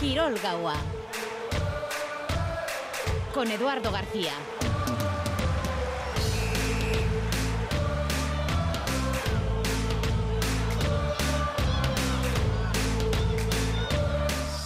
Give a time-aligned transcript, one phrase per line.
[0.00, 0.76] Quirol Gawa.
[3.34, 4.32] Con Eduardo García.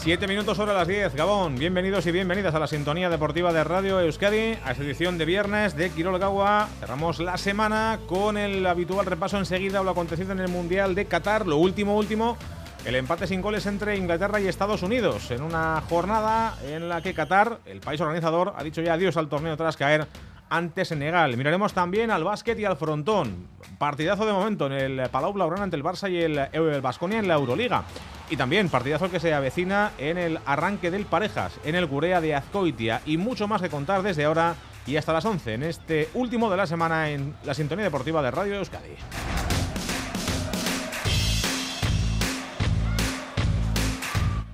[0.05, 1.57] Siete minutos sobre las 10, Gabón.
[1.57, 5.75] Bienvenidos y bienvenidas a la sintonía deportiva de Radio Euskadi, a esta edición de viernes
[5.75, 6.69] de Quirol Gawa.
[6.79, 11.07] Cerramos la semana con el habitual repaso enseguida a lo acontecido en el Mundial de
[11.07, 11.45] Qatar.
[11.45, 12.37] Lo último, último,
[12.85, 17.15] el empate sin goles entre Inglaterra y Estados Unidos, en una jornada en la que
[17.15, 20.07] Qatar, el país organizador, ha dicho ya adiós al torneo tras caer
[20.51, 21.37] ante Senegal.
[21.37, 23.49] Miraremos también al básquet y al frontón.
[23.79, 27.35] Partidazo de momento en el Palau Blaugrana ante el Barça y el Basconia en la
[27.35, 27.85] Euroliga.
[28.31, 32.35] Y también partidazo que se avecina en el arranque del Parejas, en el Gurea de
[32.35, 33.01] Azcoitia.
[33.07, 34.55] Y mucho más que contar desde ahora
[34.87, 38.31] y hasta las 11 en este último de la semana en la sintonía deportiva de
[38.31, 39.54] Radio Euskadi.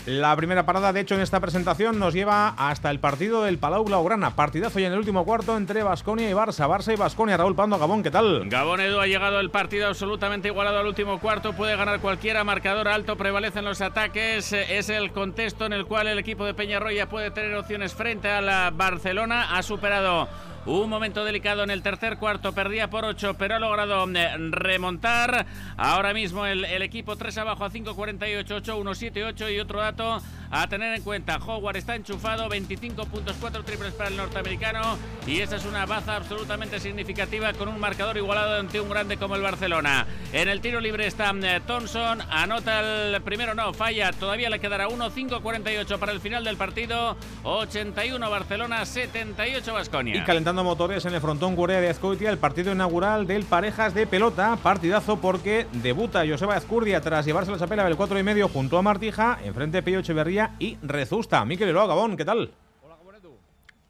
[0.07, 3.85] La primera parada, de hecho, en esta presentación nos lleva hasta el partido del Palau
[3.85, 4.35] Blaugrana.
[4.35, 6.67] Partidazo y en el último cuarto entre Basconia y Barça.
[6.67, 7.37] Barça y Basconia.
[7.37, 8.49] Raúl Pando, Gabón, ¿qué tal?
[8.49, 11.53] Gabón Edu ha llegado el partido absolutamente igualado al último cuarto.
[11.53, 12.45] Puede ganar cualquiera.
[12.45, 14.53] Marcador alto, prevalecen los ataques.
[14.55, 18.41] Es el contexto en el cual el equipo de Peñarroya puede tener opciones frente a
[18.41, 19.57] la Barcelona.
[19.57, 20.29] Ha superado
[20.67, 25.47] un momento delicado en el tercer cuarto, perdía por 8, pero ha logrado eh, remontar.
[25.77, 31.03] Ahora mismo el, equipo 3 abajo a 5.48, 8-1-7-8 y otro dato a tener en
[31.03, 31.37] cuenta.
[31.37, 36.17] Howard está enchufado, 25 puntos, 4 triples para el norteamericano y esa es una baza
[36.17, 40.07] absolutamente significativa con un marcador igualado ante un grande como el Barcelona.
[40.33, 44.89] En el tiro libre está eh, Thompson, anota el primero, no, falla, todavía le quedará
[44.89, 50.17] 1, 5-48 para el final del partido, 81 Barcelona, 78 Basconia.
[50.17, 50.25] Y
[50.55, 54.59] motores en el frontón Corea de Azcoitia, el partido inaugural del Parejas de Pelota.
[54.63, 58.83] Partidazo porque debuta Joseba Azcurdia tras llevarse la chapela del 4 y medio junto a
[58.83, 61.45] Martija, enfrente de Pello Echeverría y Rezusta.
[61.45, 62.53] Miquel Eloa, Gabón, ¿qué tal?
[62.83, 62.97] Hola,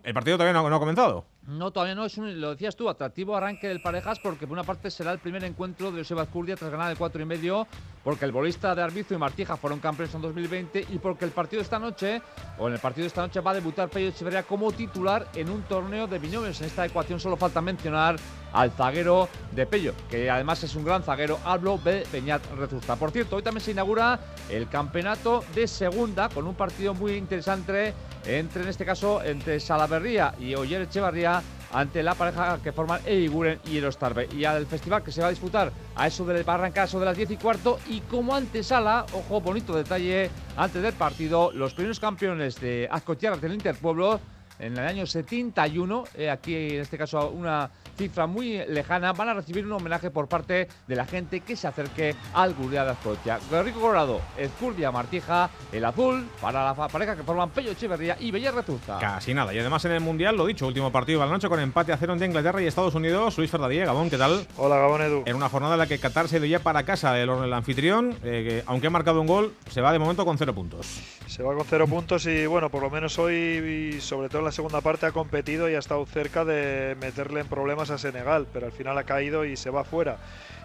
[0.05, 1.25] El partido todavía no ha comenzado.
[1.51, 4.63] No, todavía no, es un, lo decías tú, atractivo arranque del Parejas porque por una
[4.63, 7.67] parte será el primer encuentro de Joseba Azcurdia tras ganar el 4 y medio,
[8.05, 11.59] porque el bolista de Arbizo y Martija fueron campeones en 2020 y porque el partido
[11.59, 12.23] de esta noche,
[12.57, 15.51] o en el partido de esta noche va a debutar Pello Echeverría como titular en
[15.51, 16.61] un torneo de binomios.
[16.61, 18.15] En esta ecuación solo falta mencionar
[18.53, 22.97] al zaguero de Pello, que además es un gran zaguero, hablo de Peñat Rezusta.
[22.97, 27.95] Por cierto, hoy también se inaugura el campeonato de segunda con un partido muy interesante
[28.27, 33.61] entre, en este caso, entre Salaverría y Oyer Echevarría ante la pareja que forman Eiguren
[33.65, 34.29] y Erostarbe.
[34.33, 36.99] Y al festival que se va a disputar a eso de, va a arrancar eso
[36.99, 37.79] de las 10 y cuarto.
[37.89, 43.55] Y como antesala, ojo, bonito detalle, antes del partido, los primeros campeones de Azcotiarras del
[43.55, 44.21] Interpueblo
[44.59, 49.35] en el año 71, eh, aquí en este caso una cifra muy lejana, van a
[49.35, 53.39] recibir un homenaje por parte de la gente que se acerque al Gurria de Azcotia.
[53.63, 58.53] Rico Colorado, Escurdia Martija, el azul para la pareja que forman Pello Echeverría y Bella
[58.53, 58.99] Retusta.
[58.99, 59.53] Casi nada.
[59.53, 61.99] Y además en el Mundial, lo dicho, último partido de la noche con empate a
[61.99, 63.37] cero entre Inglaterra y Estados Unidos.
[63.37, 64.47] Luis Ferdadía, Gabón, ¿qué tal?
[64.57, 65.23] Hola, Gabón Edu.
[65.27, 68.17] En una jornada en la que Qatar se dio ya para casa del el anfitrión,
[68.25, 71.03] eh, que aunque ha marcado un gol, se va de momento con cero puntos.
[71.27, 74.47] Se va con cero puntos y bueno, por lo menos hoy, y sobre todo en
[74.47, 78.47] la segunda parte, ha competido y ha estado cerca de meterle en problemas a Senegal,
[78.53, 80.19] pero al final ha caído y se va fuera.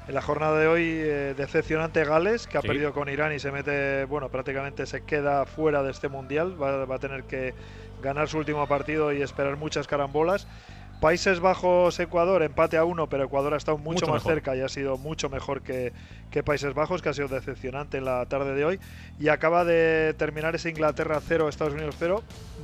[0.08, 3.52] En la jornada de hoy, eh, decepcionante Gales, que ha perdido con Irán y se
[3.52, 6.62] mete, bueno, prácticamente se queda fuera de este mundial.
[6.62, 7.56] Va, va, a tener que
[8.04, 10.48] ganar su último partido y esperar muchas carambolas.
[11.02, 14.70] Países Bajos, Ecuador, empate a uno, pero Ecuador ha estado mucho, más cerca y ha
[14.70, 15.92] sido mucho mejor que,
[16.32, 18.80] que, Países Bajos, que ha sido decepcionante en la tarde de hoy.
[19.20, 22.24] Y acaba de terminar ese Inglaterra 0, Estados Unidos 0.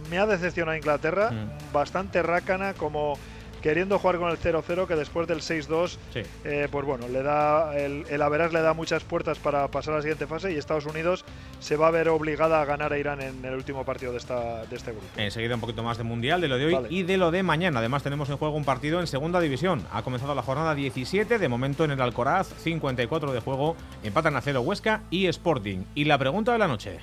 [0.09, 1.73] Me ha decepcionado Inglaterra, mm.
[1.73, 3.17] bastante rácana, como
[3.61, 5.97] queriendo jugar con el 0-0, que después del 6-2,
[6.43, 9.97] eh, pues bueno, le da el, el Averas le da muchas puertas para pasar a
[9.97, 11.23] la siguiente fase y Estados Unidos
[11.59, 14.65] se va a ver obligada a ganar a Irán en el último partido de, esta,
[14.65, 15.07] de este grupo.
[15.17, 17.79] Enseguida un poquito más de Mundial, de lo de hoy y de lo de mañana.
[17.79, 19.85] Además tenemos en juego un partido en Segunda División.
[19.91, 24.41] Ha comenzado la jornada 17, de momento en el Alcoraz, 54 de juego, empatan a
[24.41, 25.83] cero Huesca y Sporting.
[25.95, 26.99] Y la pregunta de la noche.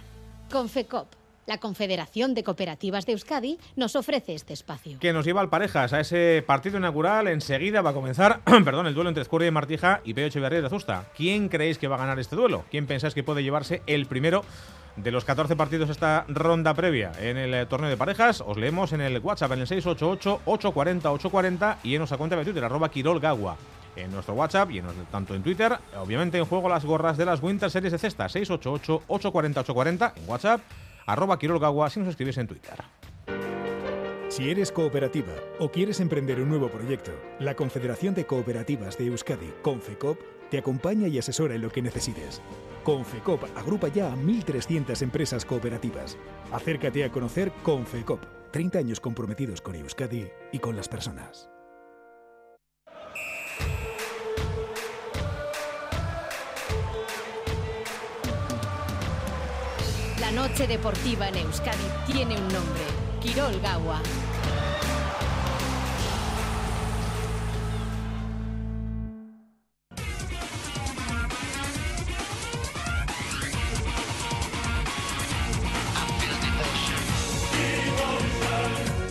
[0.50, 1.08] Confecop
[1.48, 4.98] la Confederación de Cooperativas de Euskadi nos ofrece este espacio.
[5.00, 7.26] Que nos lleva al parejas a ese partido inaugural.
[7.26, 10.66] Enseguida va a comenzar perdón, el duelo entre Escuria y Martija y Pello Echeverría de
[10.66, 11.06] Azusta.
[11.16, 12.66] ¿Quién creéis que va a ganar este duelo?
[12.70, 14.44] ¿Quién pensáis que puede llevarse el primero
[14.96, 18.42] de los 14 partidos esta ronda previa en el eh, torneo de parejas?
[18.46, 22.90] Os leemos en el WhatsApp en el 688-840-840 y en nuestra cuenta de Twitter, arroba
[22.90, 23.56] Quirolgagua
[23.96, 25.78] en nuestro WhatsApp y en, tanto en Twitter.
[25.96, 30.60] Obviamente en juego las gorras de las Winter Series de Cesta, 688-840-840 en WhatsApp
[31.08, 32.84] arroba Quirolgagua si nos escribís en Twitter.
[34.28, 39.54] Si eres cooperativa o quieres emprender un nuevo proyecto, la Confederación de Cooperativas de Euskadi,
[39.62, 40.20] Confecop,
[40.50, 42.42] te acompaña y asesora en lo que necesites.
[42.84, 46.18] Confecop agrupa ya a 1.300 empresas cooperativas.
[46.52, 48.22] Acércate a conocer Confecop,
[48.52, 51.48] 30 años comprometidos con Euskadi y con las personas.
[60.38, 62.84] Noche deportiva en Euskadi tiene un nombre,
[63.20, 64.00] Quirol Gawa.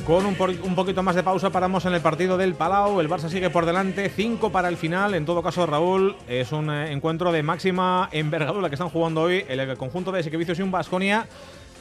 [0.07, 3.01] Con un, poquito más de pausa paramos en el partido del Palau.
[3.01, 5.13] El Barça sigue por delante, 5 para el final.
[5.15, 9.43] En todo caso, Raúl, es un eh, encuentro de máxima envergadura que están jugando hoy
[9.49, 11.27] el conjunto de Sequevicios y un Basconia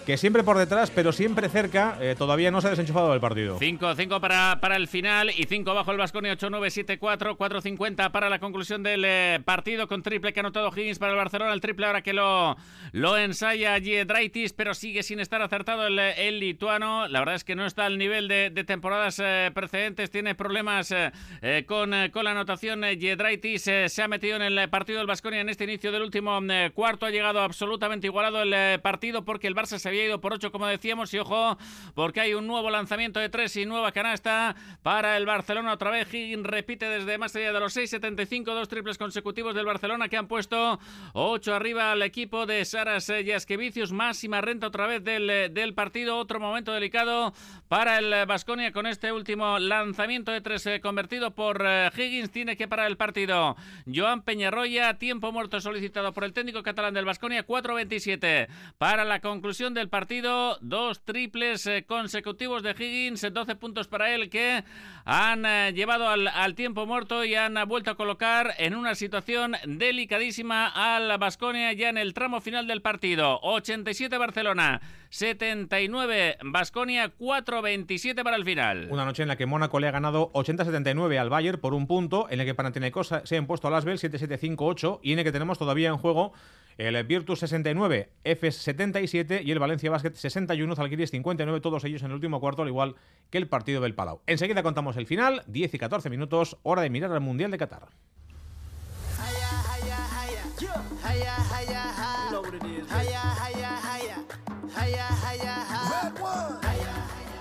[0.07, 3.59] que siempre por detrás, pero siempre cerca, eh, todavía no se ha desenchufado del partido.
[3.59, 8.85] 5-5 para, para el final y 5 bajo el Vasconia 8-9-7-4, 4-50 para la conclusión
[8.85, 11.53] del eh, partido con triple que ha anotado Higgins para el Barcelona.
[11.53, 12.57] El triple ahora que lo,
[12.93, 17.09] lo ensaya Giedraitis, pero sigue sin estar acertado el, el lituano.
[17.09, 20.93] La verdad es que no está al nivel de, de temporadas eh, precedentes, tiene problemas
[20.93, 21.11] eh,
[21.43, 22.85] eh, con, eh, con la anotación.
[22.85, 26.39] Giedraitis se ha metido en el partido del Vasconia en este inicio del último
[26.75, 27.07] cuarto.
[27.07, 30.67] Ha llegado absolutamente igualado el partido porque el Barça se había ido por 8, como
[30.67, 31.13] decíamos.
[31.15, 31.57] Y ojo,
[31.95, 35.73] porque hay un nuevo lanzamiento de 3 y nueva canasta para el Barcelona.
[35.73, 40.09] Otra vez Higgins repite desde más allá de los 6.75, dos triples consecutivos del Barcelona
[40.09, 40.79] que han puesto
[41.15, 43.93] 8 arriba al equipo de Saras eh, Jaskevicius.
[43.93, 46.19] Máxima renta otra vez del, eh, del partido.
[46.19, 47.33] Otro momento delicado
[47.69, 52.31] para el Vasconia con este último lanzamiento de 3 convertido por eh, Higgins.
[52.31, 53.57] Tiene que parar el partido.
[53.93, 59.75] Joan Peñarroya, tiempo muerto solicitado por el técnico catalán del Vasconia, 4.27 para la conclusión
[59.75, 60.59] del partido.
[60.61, 64.65] Dos triples eh, consecutivos de Higgins, eh, 12 puntos para él que
[65.07, 69.55] han eh, llevado al, tiempo muerto y han eh, vuelto a colocar en una situación
[69.65, 73.39] delicadísima al Vasconia ya en el tramo final del partido.
[73.43, 74.81] 87 Barcelona,
[75.11, 78.89] 79 Vasconia, 4.27 para el final.
[78.91, 82.27] Una noche en la que Mónaco le ha ganado 80-79 al Bayern por un punto,
[82.29, 85.57] en el que Panathinaikos se ha impuesto al Asbel 7-7-5-8 y en el que tenemos
[85.57, 86.33] todavía en juego
[86.79, 92.09] el Virtus 69, Efes 77 y el Valencia Basket 61, Zalgiris 59, todos ellos en
[92.09, 92.97] el último cuarto, al igual
[93.31, 94.21] que el partido del Palau.
[94.27, 97.89] Enseguida contamos el final, 10 y 14 minutos, hora de mirar al Mundial de Qatar.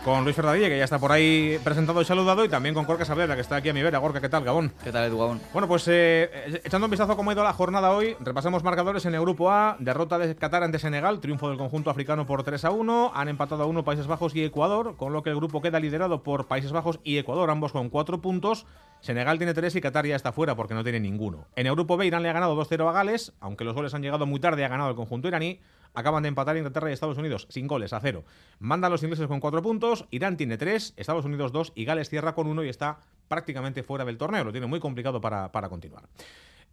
[0.06, 3.06] Con Luis Fernandilla, que ya está por ahí presentado y saludado, y también con Gorka
[3.06, 3.98] Saavedra, que está aquí a mi vera.
[3.98, 4.72] Gorka, ¿qué tal, Gabón?
[4.84, 5.42] ¿Qué tal, Edu Gabón?
[5.52, 9.04] Bueno, pues eh, echando un vistazo a cómo ha ido la jornada hoy, repasamos marcadores
[9.07, 12.66] en el grupo A, derrota de Qatar ante Senegal, triunfo del conjunto africano por 3
[12.66, 15.60] a 1, han empatado a 1 Países Bajos y Ecuador, con lo que el grupo
[15.60, 18.68] queda liderado por Países Bajos y Ecuador, ambos con 4 puntos.
[19.01, 21.48] Senegal tiene 3 y Qatar ya está fuera porque no tiene ninguno.
[21.56, 24.04] En el grupo B, Irán le ha ganado 2-0 a Gales, aunque los goles han
[24.04, 25.62] llegado muy tarde, ha ganado el conjunto iraní.
[25.95, 28.24] Acaban de empatar Inglaterra y Estados Unidos sin goles a cero.
[28.59, 32.36] Mandan los ingleses con 4 puntos, Irán tiene 3, Estados Unidos 2 y Gales cierra
[32.36, 34.44] con 1 y está prácticamente fuera del torneo.
[34.44, 36.03] Lo tiene muy complicado para, para continuar.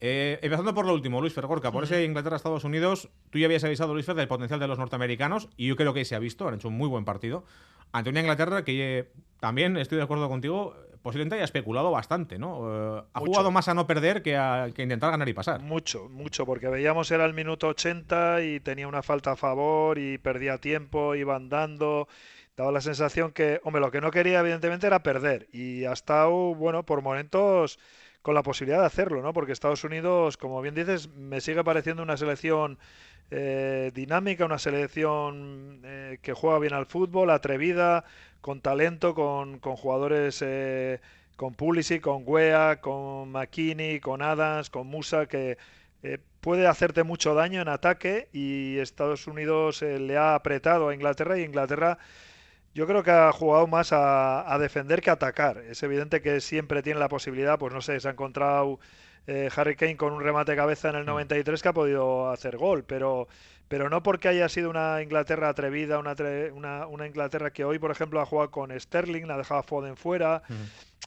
[0.05, 3.95] Eh, empezando por lo último, Luis Fergorca, por ese Inglaterra-Estados Unidos, tú ya habías avisado,
[3.95, 6.55] Luis Fer, del potencial de los norteamericanos y yo creo que se ha visto, han
[6.55, 7.45] hecho un muy buen partido.
[7.93, 12.99] Ante una Inglaterra que eh, también estoy de acuerdo contigo, posiblemente haya especulado bastante, ¿no?
[12.99, 13.31] Eh, ha Mucho.
[13.33, 15.61] jugado más a no perder que a que intentar ganar y pasar.
[15.61, 20.19] Mucho, mucho, porque veíamos era el minuto 80 y tenía una falta a favor y
[20.19, 22.09] perdía tiempo, iba andando.
[22.57, 26.55] Daba la sensación que, hombre, lo que no quería evidentemente era perder y ha estado,
[26.55, 27.79] bueno, por momentos
[28.21, 29.33] con la posibilidad de hacerlo, ¿no?
[29.33, 32.79] Porque Estados Unidos, como bien dices, me sigue pareciendo una selección
[33.35, 38.05] eh, dinámica, una selección eh, que juega bien al fútbol, atrevida,
[38.43, 41.01] con talento, con, con jugadores eh,
[41.37, 45.57] con Pulisic, con Wea, con McKinney, con Adams, con Musa, que
[46.03, 51.39] eh, puede hacerte mucho daño en ataque y Estados Unidos le ha apretado a Inglaterra
[51.39, 51.99] y Inglaterra
[52.75, 55.59] yo creo que ha jugado más a, a defender que a atacar.
[55.59, 58.79] Es evidente que siempre tiene la posibilidad, pues no sé, se ha encontrado
[59.27, 62.57] eh, Harry Kane con un remate de cabeza en el 93 que ha podido hacer
[62.57, 63.29] gol, pero,
[63.69, 66.15] pero no porque haya sido una Inglaterra atrevida, una,
[66.53, 69.97] una, una Inglaterra que hoy, por ejemplo, ha jugado con Sterling, ha dejado a Foden
[69.97, 70.43] fuera,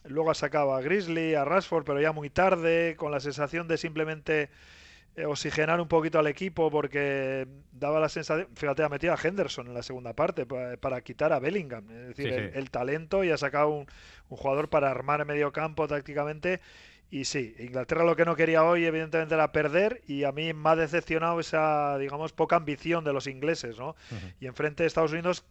[0.05, 3.77] luego ha sacado a Grizzly, a Rashford, pero ya muy tarde, con la sensación de
[3.77, 4.49] simplemente
[5.17, 9.67] eh, oxigenar un poquito al equipo porque daba la sensación, fíjate, ha metido a Henderson
[9.67, 12.35] en la segunda parte pa- para, quitar a Bellingham, es decir, Sí, sí.
[12.53, 13.87] El, el talento y ha sacado un,
[14.29, 16.59] un jugador para armar medio campo tácticamente.
[17.09, 20.69] Y sí, Inglaterra lo que no quería hoy evidentemente era perder y a mí me
[20.69, 23.95] ha decepcionado esa, digamos, poca ambición de los ingleses, ¿no?
[24.39, 25.45] Y enfrente de Estados Unidos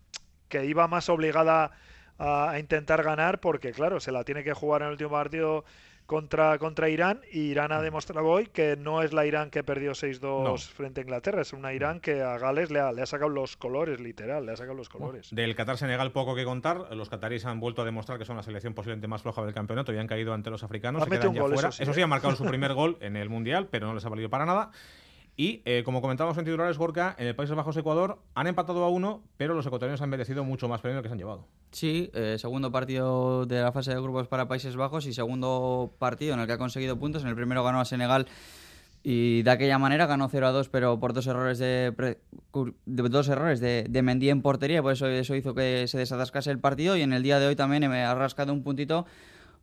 [0.49, 1.73] que iba más obligada
[2.19, 5.65] a, intentar ganar porque, claro, se la tiene que jugar en el último partido
[6.07, 9.93] contra, contra Irán y Irán ha demostrado hoy que no es la Irán que perdió
[9.93, 13.31] 6-2 frente a Inglaterra, es una Irán que a Gales le ha, le ha, sacado
[13.31, 15.29] los colores, literal, le ha sacado los colores.
[15.31, 18.75] del Qatar-Senegal poco que contar, los cataríes han vuelto a demostrar que son la selección
[18.75, 21.05] posiblemente más floja del campeonato y han caído ante los africanos.
[21.05, 21.69] Se quedan ya fuera.
[21.69, 22.03] Eso sí, ¿eh?
[22.03, 24.71] han marcado su primer gol en el Mundial, pero no les ha valido para nada.
[25.37, 28.89] Y eh, como comentábamos en titulares, Gorka, en el Países Bajos Ecuador han empatado a
[28.89, 31.47] uno, pero los ecuatorianos han merecido mucho más premio que se han llevado.
[31.73, 36.35] Sí, eh, segundo partido de la fase de grupos para Países Bajos y segundo partido
[36.35, 37.23] en el que ha conseguido puntos.
[37.23, 38.29] En el primero ganó a Senegal
[39.03, 41.93] y de aquella manera ganó 0 a 2, pero por dos errores de,
[42.87, 46.97] dos errores de, de, en portería, por eso eso hizo que se desatascase el partido.
[46.97, 49.05] Y en el día de hoy también me ha rascado un puntito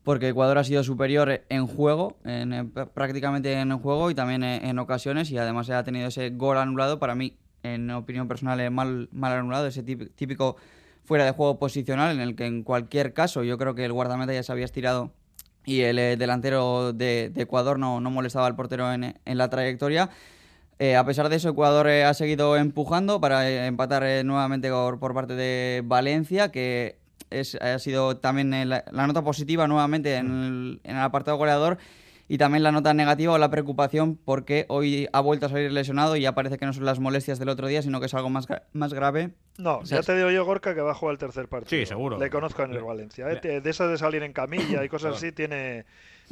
[0.04, 5.30] porque Ecuador ha sido superior en juego, en, prácticamente en juego y también en, ocasiones,
[5.32, 9.68] y además ha tenido ese gol anulado, para mí, en opinión personal, mal, mal anulado,
[9.68, 10.56] ese típico
[11.04, 14.34] fuera de juego posicional, en el que en cualquier caso yo creo que el guardameta
[14.34, 15.12] ya se había estirado
[15.66, 20.10] y el eh, delantero de, Ecuador no, no, molestaba al portero en, la trayectoria.
[20.80, 25.14] Eh, a pesar de eso, Ecuador eh, ha seguido empujando para empatar nuevamente por, por,
[25.14, 27.01] parte de Valencia, que
[27.32, 31.78] es, ha sido también la, nota positiva nuevamente en el, en el apartado goleador
[32.32, 36.16] y también la nota negativa o la preocupación porque hoy ha vuelto a salir lesionado
[36.16, 38.30] y ya parece que no son las molestias del otro día, sino que es algo
[38.30, 39.32] más, más grave.
[39.58, 41.78] No, ya te digo yo, Gorka, que va a jugar el tercer partido.
[41.82, 42.18] Sí, seguro.
[42.18, 43.30] Le conozco en el Valencia.
[43.30, 43.60] ¿eh?
[43.60, 45.84] De esas de salir en camilla y cosas así, tiene,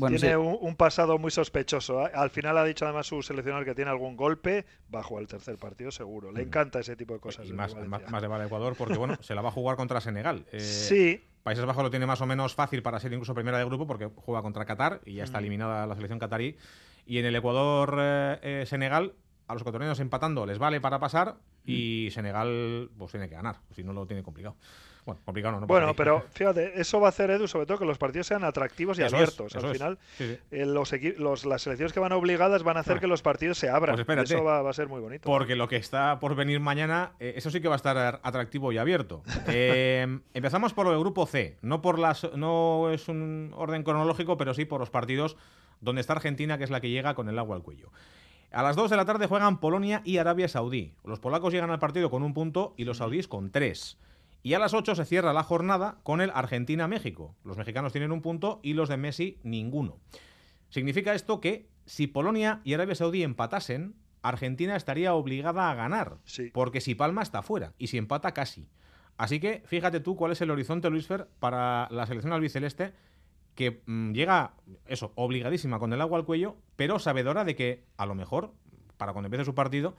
[0.08, 2.08] tiene un, pasado muy sospechoso.
[2.08, 2.12] ¿eh?
[2.14, 5.28] Al final ha dicho además su seleccionador que tiene algún golpe, va a jugar el
[5.28, 6.32] tercer partido seguro.
[6.32, 7.48] Le encanta ese tipo de cosas.
[7.48, 10.46] Y más, más, de vale Ecuador porque bueno, se la va a jugar contra Senegal.
[10.52, 11.24] Eh, sí.
[11.44, 14.10] Países Bajos lo tiene más o menos fácil para ser incluso primera de grupo porque
[14.16, 16.58] juega contra Qatar y ya está eliminada la selección catarí.
[17.06, 19.14] Y en el Ecuador-Senegal,
[19.48, 23.84] a los ecuatorianos empatando les vale para pasar y Senegal pues tiene que ganar, si
[23.84, 24.56] no lo tiene complicado.
[25.10, 25.68] Bueno, complicado no.
[25.68, 29.00] bueno, pero fíjate, eso va a hacer Edu sobre todo que los partidos sean atractivos
[29.00, 29.56] y abiertos.
[29.56, 33.58] Al final, eh, los, las selecciones que van obligadas van a hacer que los partidos
[33.58, 34.04] se abran.
[34.06, 35.24] Pues eso va, a ser muy bonito.
[35.30, 38.72] Porque lo que está por venir mañana, eh, eso sí que va a estar atractivo
[38.72, 39.24] y abierto.
[39.52, 41.58] Eh, empezamos por el grupo C.
[41.62, 45.38] No, por las, no es un orden cronológico, pero sí por los partidos
[45.82, 47.90] donde está Argentina, que es la que llega con el agua al cuello.
[48.52, 50.94] A las 2 de la tarde juegan Polonia y Arabia Saudí.
[51.04, 53.98] Los polacos llegan al partido con un punto y los saudíes con tres.
[54.42, 57.36] Y a las 8 se cierra la jornada con el Argentina-México.
[57.44, 60.00] Los mexicanos tienen un punto y los de Messi ninguno.
[60.70, 66.18] Significa esto que si Polonia y Arabia Saudí empatasen, Argentina estaría obligada a ganar.
[66.54, 68.70] Porque si palma está fuera y si empata casi.
[69.18, 72.94] Así que fíjate tú cuál es el horizonte, Luis Fer, para la selección albiceleste
[73.56, 74.54] que mm, llega,
[74.86, 78.54] eso, obligadísima con el agua al cuello, pero sabedora de que a lo mejor,
[78.96, 79.98] para cuando empiece su partido,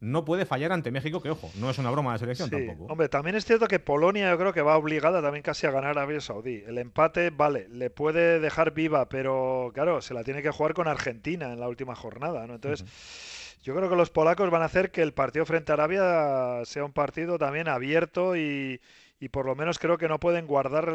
[0.00, 2.86] no puede fallar ante México, que ojo, no es una broma de selección tampoco.
[2.86, 5.98] Hombre, también es cierto que Polonia yo creo que va obligada también casi a ganar
[5.98, 6.64] a Arabia Saudí.
[6.66, 10.88] El empate, vale, le puede dejar viva, pero claro, se la tiene que jugar con
[10.88, 12.54] Argentina en la última jornada, ¿no?
[12.54, 16.64] Entonces, yo creo que los polacos van a hacer que el partido frente a Arabia
[16.64, 18.80] sea un partido también abierto y,
[19.20, 20.94] y por lo menos creo que no pueden guardar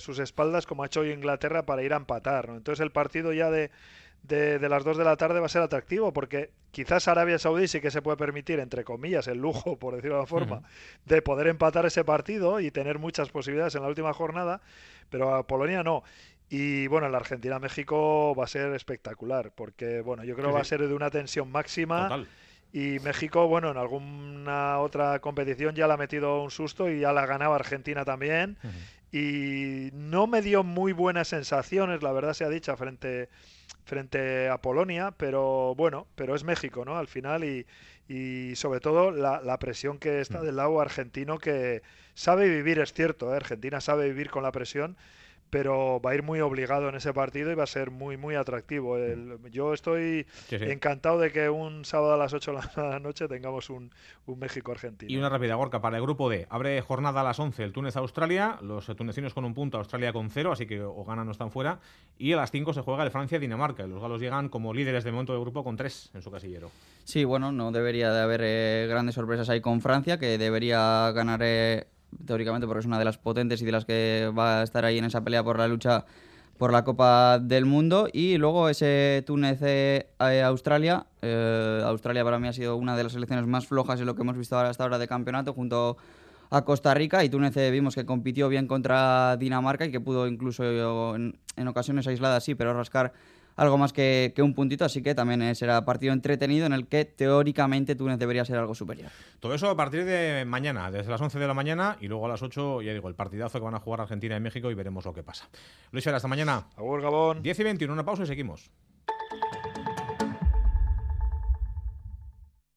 [0.00, 2.56] sus espaldas como ha hecho hoy Inglaterra para ir a empatar, ¿no?
[2.56, 3.50] Entonces el partido ya
[4.22, 7.68] de de, las 2 de la tarde va a ser atractivo, porque quizás Arabia Saudí
[7.68, 10.62] sí que se puede permitir, entre comillas, el lujo, por decirlo de una forma,
[11.06, 14.60] de poder empatar ese partido y tener muchas posibilidades en la última jornada,
[15.10, 16.02] pero a Polonia no.
[16.50, 20.64] Y bueno, la Argentina-México va a ser espectacular, porque bueno, yo creo que va a
[20.64, 22.24] ser de una tensión máxima.
[22.70, 27.12] Y México, bueno, en alguna otra competición ya le ha metido un susto y ya
[27.12, 28.56] la ganaba Argentina también.
[29.10, 33.28] Y no me dio muy buenas sensaciones, la verdad se ha dicho, frente
[33.88, 36.98] frente a Polonia, pero bueno, pero es México, ¿no?
[36.98, 37.66] Al final y,
[38.06, 40.44] y sobre todo la, la, presión que está mm.
[40.44, 41.82] del lado argentino que
[42.14, 43.36] sabe vivir, es cierto, ¿eh?
[43.36, 44.96] Argentina sabe vivir con la presión,
[45.50, 48.34] pero va a ir muy obligado en ese partido y va a ser muy, muy
[48.34, 48.96] atractivo.
[49.50, 53.90] yo estoy encantado de que un sábado a las 8 de la noche tengamos un,
[54.26, 55.10] México-Argentina.
[55.10, 56.46] Y una rápida gorca para el grupo D.
[56.50, 60.52] Abre jornada a las 11 el Túnez-Australia, los tunecinos con un punto, Australia con cero,
[60.52, 61.80] así que o ganan o están fuera.
[62.18, 63.86] Y a las 5 se juega el Francia-Dinamarca.
[63.86, 66.70] Los galos llegan como líderes de momento del grupo con tres en su casillero.
[67.04, 71.40] Sí, bueno, no debería de haber eh, grandes sorpresas ahí con Francia, que debería ganar...
[71.42, 71.86] Eh,
[72.26, 74.98] teóricamente porque es una de las potentes y de las que va a estar ahí
[74.98, 76.04] en esa pelea por la lucha
[76.58, 81.06] por la Copa del Mundo y luego ese Túnez-Australia.
[81.22, 84.22] Eh, Australia para mí ha sido una de las selecciones más flojas en lo que
[84.22, 85.96] hemos visto ahora hasta ahora de campeonato junto
[86.50, 90.26] a Costa Rica y Túnez eh, vimos que compitió bien contra Dinamarca y que pudo
[90.26, 93.12] incluso en, en ocasiones aisladas sí, pero rascar
[93.58, 97.96] algo más que, un puntito, así que también será partido entretenido en el que teóricamente
[97.96, 99.10] Túnez debería ser algo superior.
[99.40, 102.28] Todo eso a partir de mañana, desde las 11 de la mañana y luego a
[102.28, 105.04] las 8, ya digo, el partidazo que van a jugar Argentina y México y veremos
[105.04, 105.48] lo que pasa.
[105.90, 106.68] Luis, hasta mañana.
[106.76, 107.42] Agur, Gabón.
[107.42, 108.70] 10 y 21, una pausa y seguimos.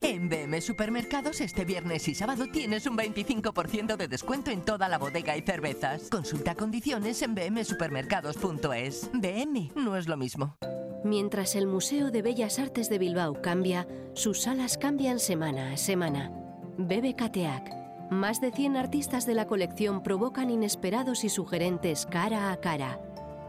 [0.02, 4.98] En BM Supermercados este viernes y sábado tienes un 25% de descuento en toda la
[4.98, 6.08] bodega y cervezas.
[6.10, 9.10] Consulta condiciones en bmsupermercados.es.
[9.12, 10.56] BM no es lo mismo.
[11.04, 16.32] Mientras el Museo de Bellas Artes de Bilbao cambia, sus salas cambian semana a semana.
[16.78, 18.10] BBKTEAC.
[18.10, 23.00] Más de 100 artistas de la colección provocan inesperados y sugerentes cara a cara.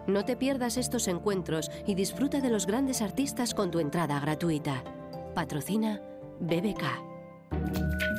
[0.05, 4.83] No te pierdas estos encuentros y disfruta de los grandes artistas con tu entrada gratuita.
[5.33, 6.01] Patrocina
[6.39, 6.83] BBK.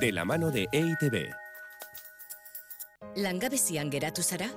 [0.00, 1.30] De la mano de EITB.
[3.16, 4.48] Langabezian geratu zara?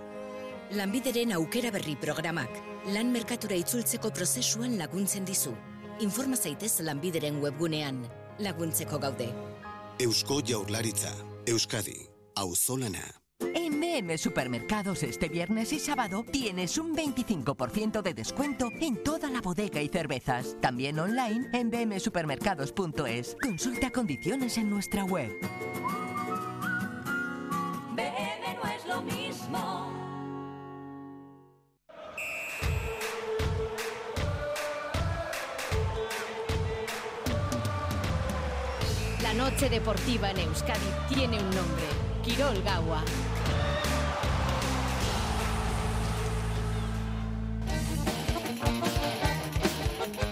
[0.71, 2.49] Lanbideren aukera berri programak
[2.93, 5.53] lan merkatura itzultzeko prozesuan laguntzen dizu.
[5.99, 8.05] Informa zaitez lanbideren webgunean.
[8.39, 9.31] Laguntzeko gaude.
[9.99, 11.13] Eusko Jaurlaritza.
[11.47, 11.97] Euskadi.
[12.35, 13.05] Auzolana.
[13.97, 19.41] En BM Supermercados este viernes y sábado tienes un 25% de descuento en toda la
[19.41, 20.55] bodega y cervezas.
[20.61, 23.35] También online en bmsupermercados.es.
[23.41, 25.31] Consulta condiciones en nuestra web.
[27.95, 29.91] BM no es lo mismo.
[39.23, 41.85] La noche deportiva en Euskadi tiene un nombre.
[42.23, 43.03] Quirol Gawa.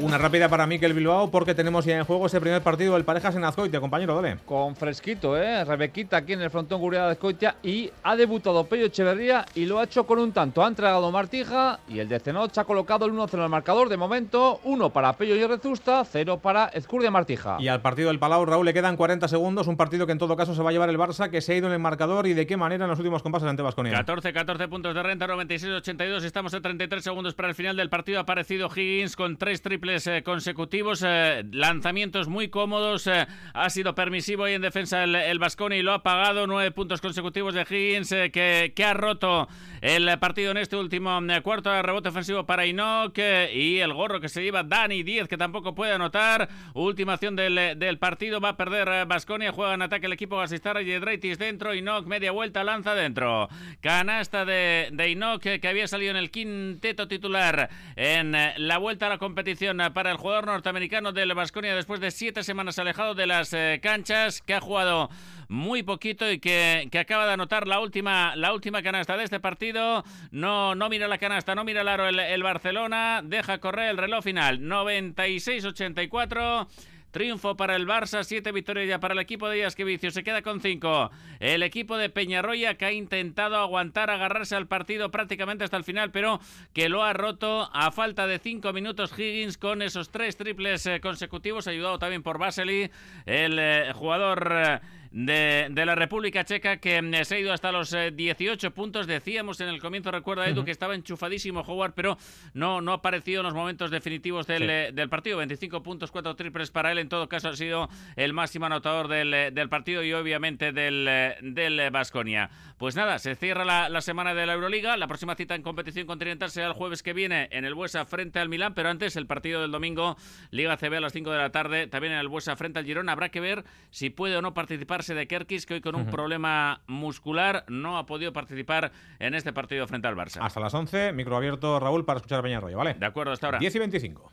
[0.01, 3.33] Una rápida para Miquel Bilbao porque tenemos ya en juego ese primer partido del Parejas
[3.37, 4.39] en Azcoitia, compañero, dale.
[4.45, 5.63] Con fresquito, ¿eh?
[5.63, 9.79] Rebequita aquí en el frontón Guriada de Azcoitia y ha debutado Pello Echeverría y lo
[9.79, 10.65] ha hecho con un tanto.
[10.65, 13.87] Ha entregado Martija y el de Cenoch ha colocado el 1-0 en el marcador.
[13.87, 17.55] De momento, 1 para Pello y Rezusta, 0 para Ezcurdia Martija.
[17.61, 19.67] Y al partido del Palau, Raúl, le quedan 40 segundos.
[19.67, 21.55] Un partido que en todo caso se va a llevar el Barça, que se ha
[21.55, 23.93] ido en el marcador y de qué manera en los últimos compases ante Vasconia.
[23.93, 26.25] 14, 14 puntos de renta, 96-82.
[26.25, 28.17] Estamos a 33 segundos para el final del partido.
[28.17, 33.07] Ha aparecido Higgins con tres triples eh, consecutivos eh, lanzamientos muy cómodos.
[33.07, 36.47] Eh, ha sido permisivo ahí en defensa el, Vasconi y lo ha pagado.
[36.47, 39.47] Nueve puntos consecutivos de Higgins eh, que, que, ha roto
[39.81, 41.81] el partido en este último cuarto.
[41.81, 43.17] Rebote ofensivo para Inok
[43.53, 46.49] y el gorro que se lleva Dani 10 que tampoco puede anotar.
[46.73, 48.41] Última acción del, del partido.
[48.41, 49.51] Va a perder Vasconia.
[49.51, 51.75] Juega en ataque el equipo Gasistara y Edreitis dentro.
[51.75, 53.49] Inok media vuelta lanza dentro.
[53.81, 59.09] Canasta de, de Inok que había salido en el quinteto titular en la vuelta a
[59.09, 63.53] la competición para el jugador norteamericano del Vasconia después de siete semanas alejado de las
[63.53, 65.09] eh, canchas, que ha jugado
[65.47, 69.39] muy poquito y que, que, acaba de anotar la última, la última canasta de este
[69.39, 70.03] partido.
[70.31, 73.97] No, no mira la canasta, no mira el aro el, el Barcelona, deja correr el
[73.97, 74.61] reloj final.
[74.61, 76.67] 96-84.
[77.15, 80.11] Triunfo para el Barça, siete victorias ya para el equipo de Vicio.
[80.11, 81.11] Se queda con cinco.
[81.39, 86.11] El equipo de Peñarroya que ha intentado aguantar, agarrarse al partido prácticamente hasta el final,
[86.11, 86.41] pero
[86.73, 90.99] que lo ha roto a falta de cinco minutos Higgins con esos tres triples eh,
[90.99, 92.91] consecutivos, ayudado también por Basely,
[93.25, 94.81] el eh, jugador...
[95.15, 99.07] De, la República Checa que mm, se ha ido hasta los 18 eh, puntos.
[99.07, 102.17] Decíamos en el comienzo, recuerda Edu, que estaba enchufadísimo Howard, pero
[102.53, 105.37] no, no ha aparecido en los momentos definitivos del, eh, del, partido.
[105.37, 106.97] 25 puntos, 4 triples para él.
[106.97, 111.05] En todo caso, ha sido el máximo anotador del, eh, del partido y obviamente del,
[111.41, 112.49] del Basconia.
[112.77, 114.97] Pues nada, se cierra la, la, semana de la Euroliga.
[114.97, 118.39] La próxima cita en competición continental será el jueves que viene en el Buesa frente
[118.39, 120.17] al Milán, pero antes el partido del domingo,
[120.51, 123.07] Liga CB a las 5 de la tarde, también en el Buesa frente al Girón.
[123.07, 126.81] Habrá que ver si puede o no participar de Kerkis, que hoy con un problema
[126.87, 130.39] muscular no ha podido participar en este partido frente al Barça.
[130.41, 132.95] Hasta las 11, micro abierto Raúl para escuchar a Peñarroya, ¿vale?
[132.95, 133.59] De acuerdo, hasta ahora.
[133.59, 134.31] 10 y 25.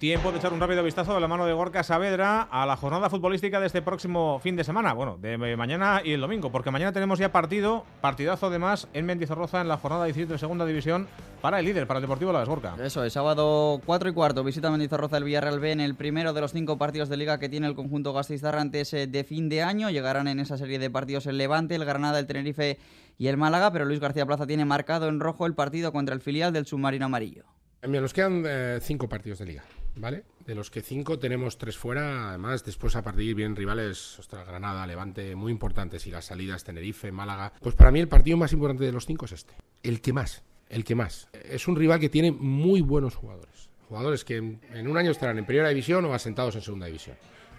[0.00, 3.10] Tiempo de echar un rápido vistazo de la mano de Gorka Saavedra a la jornada
[3.10, 4.94] futbolística de este próximo fin de semana.
[4.94, 9.60] Bueno, de mañana y el domingo, porque mañana tenemos ya partido, partidazo además en Mendizorroza
[9.60, 11.06] en la jornada 17 de segunda división
[11.42, 12.76] para el líder, para el Deportivo La Gorka.
[12.82, 16.40] Eso es, sábado 4 y cuarto, visita Mendizorroza el Villarreal B en el primero de
[16.40, 19.62] los cinco partidos de liga que tiene el conjunto Gastizarra antes eh, de fin de
[19.62, 19.90] año.
[19.90, 22.78] Llegarán en esa serie de partidos el Levante, el Granada, el Tenerife
[23.18, 26.22] y el Málaga, pero Luis García Plaza tiene marcado en rojo el partido contra el
[26.22, 27.44] filial del submarino amarillo.
[27.86, 29.64] Mira, nos quedan eh, cinco partidos de liga,
[29.96, 30.24] ¿vale?
[30.46, 34.86] De los que cinco tenemos tres fuera, además después a partir bien rivales, ostras, Granada,
[34.86, 37.52] Levante, muy importantes y las salidas Tenerife, Málaga.
[37.60, 40.42] Pues para mí el partido más importante de los cinco es este, el que más,
[40.68, 41.28] el que más.
[41.32, 45.46] Es un rival que tiene muy buenos jugadores, jugadores que en un año estarán en
[45.46, 47.16] primera división o asentados en segunda división.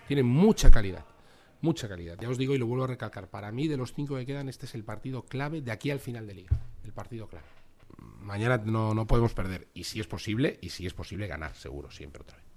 [0.07, 1.05] Tienen mucha calidad,
[1.61, 2.17] mucha calidad.
[2.19, 4.49] Ya os digo y lo vuelvo a recalcar, para mí de los cinco que quedan
[4.49, 7.45] este es el partido clave de aquí al final de liga, el partido clave.
[8.01, 9.69] Mañana no, no podemos perder.
[9.73, 12.51] Y si es posible, y si es posible ganar, seguro, siempre otra vez.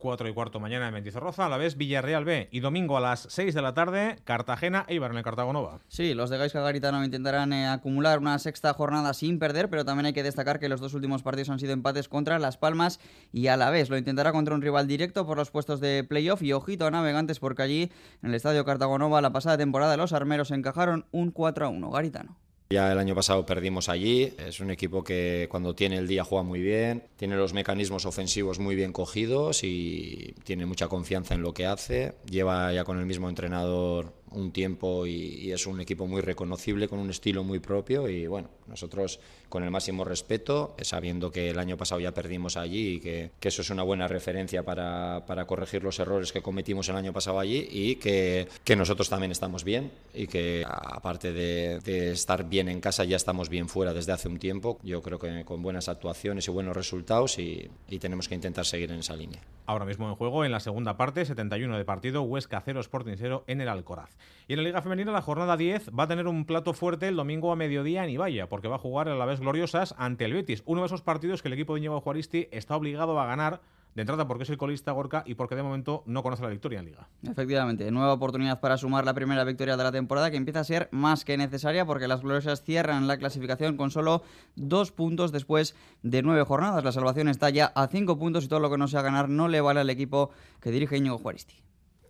[0.00, 2.48] 4 y cuarto mañana en Mendizorroza, a la vez Villarreal B.
[2.50, 5.80] Y domingo a las 6 de la tarde, Cartagena e Ibar en el Cartagonova.
[5.88, 10.06] Sí, los de Gaisca Garitano intentarán eh, acumular una sexta jornada sin perder, pero también
[10.06, 12.98] hay que destacar que los dos últimos partidos han sido empates contra Las Palmas
[13.30, 16.42] y a la vez lo intentará contra un rival directo por los puestos de playoff
[16.42, 20.50] y ojito a navegantes porque allí en el estadio Cartagonova la pasada temporada los armeros
[20.50, 22.49] encajaron un 4 a 1 Garitano.
[22.72, 26.44] Ya el año pasado perdimos allí, es un equipo que cuando tiene el día juega
[26.44, 31.52] muy bien, tiene los mecanismos ofensivos muy bien cogidos y tiene mucha confianza en lo
[31.52, 36.06] que hace, lleva ya con el mismo entrenador un tiempo y, y, es un equipo
[36.06, 41.30] muy reconocible con un estilo muy propio y bueno, nosotros con el máximo respeto, sabiendo
[41.30, 44.62] que el año pasado ya perdimos allí y que, que eso es una buena referencia
[44.62, 49.08] para, para, corregir los errores que cometimos el año pasado allí y que, que nosotros
[49.08, 53.68] también estamos bien y que aparte de, de, estar bien en casa ya estamos bien
[53.68, 57.68] fuera desde hace un tiempo, yo creo que con buenas actuaciones y buenos resultados y,
[57.88, 59.40] y tenemos que intentar seguir en esa línea.
[59.70, 63.44] Ahora mismo en juego en la segunda parte, 71 de partido, Huesca 0 Sporting 0
[63.46, 64.16] en el Alcoraz.
[64.48, 67.14] Y en la Liga Femenina la jornada 10 va a tener un plato fuerte el
[67.14, 70.34] domingo a mediodía en Ibaya, porque va a jugar a la vez gloriosas ante el
[70.34, 73.60] Betis, uno de esos partidos que el equipo de Íñigo Juaristi está obligado a ganar
[73.94, 76.78] de entrada porque es el colista Gorka y porque de momento no conoce la victoria
[76.78, 77.08] en Liga.
[77.22, 80.88] Efectivamente, nueva oportunidad para sumar la primera victoria de la temporada que empieza a ser
[80.92, 84.22] más que necesaria porque las gloriosas cierran la clasificación con solo
[84.56, 86.84] dos puntos después de nueve jornadas.
[86.84, 89.48] La salvación está ya a cinco puntos y todo lo que no sea ganar no
[89.48, 91.56] le vale al equipo que dirige Íñigo Juaristi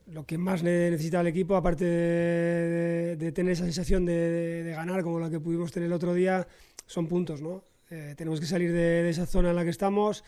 [0.07, 4.62] lo que más le necesita al equipo, aparte de, de tener esa sensación de, de,
[4.64, 6.49] de, ganar como la que pudimos tener el otro día,
[6.87, 7.62] son puntos, ¿no?
[7.90, 10.23] Eh, tenemos que salir de, esa zona en la que estamos.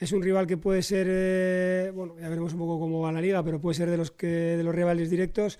[0.00, 3.20] Es un rival que puede ser, eh, bueno, ya veremos un poco cómo va la
[3.20, 5.58] liga, pero puede ser de los, que, de los rivales directos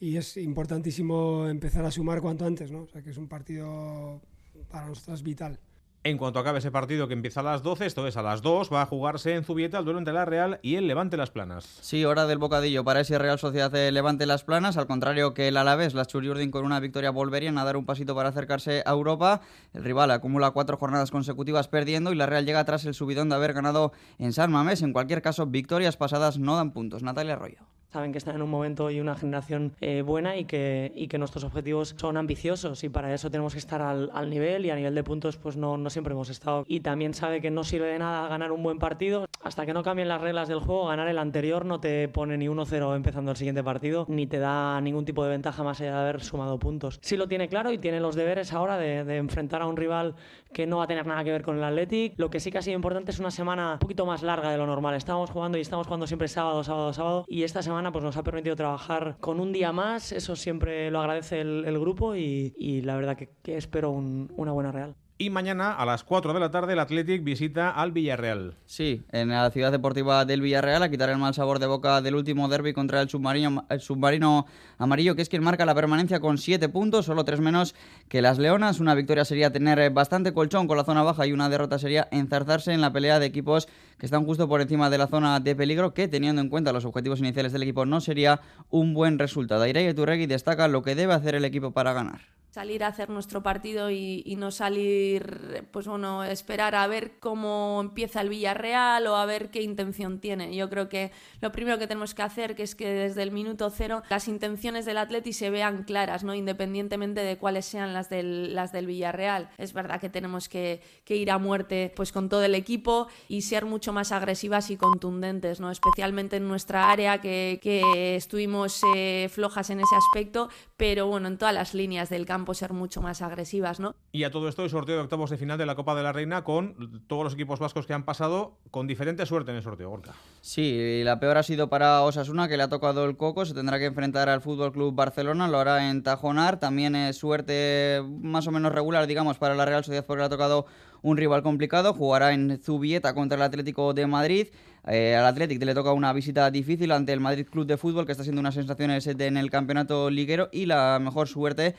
[0.00, 2.82] y es importantísimo empezar a sumar cuanto antes, ¿no?
[2.82, 4.20] O sea que es un partido
[4.68, 5.60] para nosotros vital.
[6.04, 8.72] En cuanto acabe ese partido que empieza a las 12, esto es a las 2,
[8.72, 11.78] va a jugarse en Zubieta el duelo entre la Real y el Levante Las Planas.
[11.80, 15.48] Sí, hora del bocadillo para ese Real Sociedad de Levante Las Planas, al contrario que
[15.48, 18.92] el Alavés, las Churiurdin con una victoria volverían a dar un pasito para acercarse a
[18.92, 19.40] Europa.
[19.74, 23.34] El rival acumula cuatro jornadas consecutivas perdiendo y la Real llega tras el subidón de
[23.34, 24.82] haber ganado en San Mamés.
[24.82, 27.02] En cualquier caso, victorias pasadas no dan puntos.
[27.02, 30.92] Natalia Arroyo saben que están en un momento y una generación eh, buena y que,
[30.94, 34.66] y que nuestros objetivos son ambiciosos y para eso tenemos que estar al, al, nivel
[34.66, 36.64] y a nivel de puntos pues no, no siempre hemos estado.
[36.68, 39.26] Y también sabe que no sirve de nada ganar un buen partido.
[39.42, 42.46] Hasta que no cambien las reglas del juego, ganar el anterior no te pone ni
[42.46, 46.00] 1-0 empezando el siguiente partido, ni te da ningún tipo de ventaja más allá de
[46.00, 46.98] haber sumado puntos.
[47.02, 50.14] Sí lo tiene claro y tiene los deberes ahora de, de enfrentar a un rival
[50.52, 52.14] que no va a tener nada que ver con el Athletic.
[52.16, 54.58] Lo que sí que ha sido importante es una semana un poquito más larga de
[54.58, 54.94] lo normal.
[54.94, 58.22] Estamos jugando y estamos jugando siempre sábado, sábado, sábado y esta semana pues nos ha
[58.22, 62.96] permitido trabajar con un día más, eso siempre lo agradece el, grupo y, y, la
[62.96, 64.96] verdad que, que espero un, una buena Real.
[65.20, 68.54] Y mañana a las 4 de la tarde el Athletic visita al Villarreal.
[68.66, 72.14] Sí, en la ciudad deportiva del Villarreal a quitar el mal sabor de boca del
[72.14, 74.46] último derby contra el submarino,
[74.78, 77.74] amarillo, que es quien marca la permanencia con 7 puntos, solo 3 menos
[78.08, 78.78] que las Leonas.
[78.78, 82.72] Una victoria sería tener bastante colchón con la zona baja y una derrota sería enzarzarse
[82.72, 83.66] en la pelea de equipos
[83.98, 86.84] que están justo por encima de la zona de peligro, que teniendo en cuenta los
[86.84, 89.66] objetivos iniciales del equipo no sería un buen resultado.
[89.66, 93.40] Irene Turregui destaca lo que debe hacer el equipo para ganar salir a hacer nuestro
[93.40, 99.14] partido y, y, no salir, pues bueno, esperar a ver cómo empieza el Villarreal o
[99.14, 100.56] a ver qué intención tiene.
[100.56, 103.70] Yo creo que lo primero que tenemos que hacer que es que desde el minuto
[103.70, 106.34] cero las intenciones del Atleti se vean claras, ¿no?
[106.34, 109.50] Independientemente de cuáles sean las del, las del Villarreal.
[109.56, 113.42] Es verdad que tenemos que, que ir a muerte pues con todo el equipo y
[113.42, 115.70] ser mucho más agresivas y contundentes, ¿no?
[115.70, 121.38] Especialmente en nuestra área que, que estuvimos eh, flojas en ese aspecto, pero bueno, en
[121.38, 123.94] todas las líneas del campo ser mucho más agresivas, ¿no?
[124.12, 126.12] Y a todo esto el sorteo de octavos de final de la Copa de la
[126.12, 129.90] Reina con todos los equipos vascos que han pasado con diferente suerte en el sorteo,
[129.90, 130.14] Gorka.
[130.40, 133.78] Sí, la peor ha sido para Osasuna, que le ha tocado el coco, se tendrá
[133.78, 138.50] que enfrentar al Fútbol Club Barcelona, lo hará en Tajonar, también es suerte más o
[138.50, 140.66] menos regular, digamos, para la Real Sociedad porque le ha tocado
[141.02, 144.48] un rival complicado, jugará en Zubieta contra el Atlético de Madrid.
[144.86, 148.12] Eh, al Atlético le toca una visita difícil ante el Madrid Club de Fútbol, que
[148.12, 151.74] está siendo unas sensaciones en el campeonato liguero, y la mejor suerte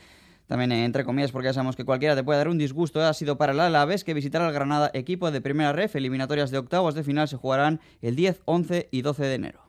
[0.50, 3.38] también entre comillas, porque ya sabemos que cualquiera te puede dar un disgusto, ha sido
[3.38, 5.94] para el Alavés que visitará al Granada equipo de primera ref.
[5.94, 9.60] Eliminatorias de octavos de final se jugarán el 10, 11 y 12 de enero.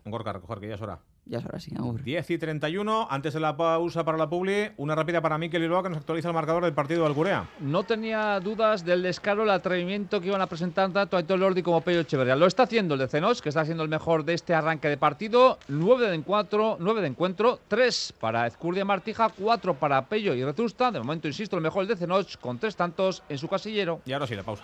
[0.59, 1.01] Que ya es hora.
[1.25, 2.01] Ya es hora, sí, agur.
[2.01, 5.83] 10 y 31, antes de la pausa para la Publi, una rápida para Mikel Bilbao
[5.83, 7.47] que nos actualiza el marcador del partido del Curea.
[7.59, 11.81] No tenía dudas del descaro, el atrevimiento que iban a presentar tanto Aitor Lordi como
[11.81, 12.35] Pello Echeverría.
[12.35, 14.97] Lo está haciendo el de Cenos, que está siendo el mejor de este arranque de
[14.97, 15.59] partido.
[15.67, 20.91] 9 de encuentro, 9 de encuentro 3 para Ezcurdia Martija, 4 para Pello y Retusta.
[20.91, 24.01] De momento, insisto, el mejor el de Cenos, con tres tantos en su casillero.
[24.05, 24.63] Y ahora sí, la pausa.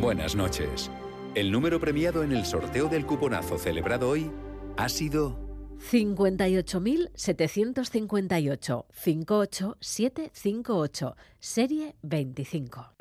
[0.00, 0.90] Buenas noches.
[1.34, 4.30] El número premiado en el sorteo del cuponazo celebrado hoy
[4.76, 5.36] ha sido
[5.90, 12.92] 58.758 58758, serie 25.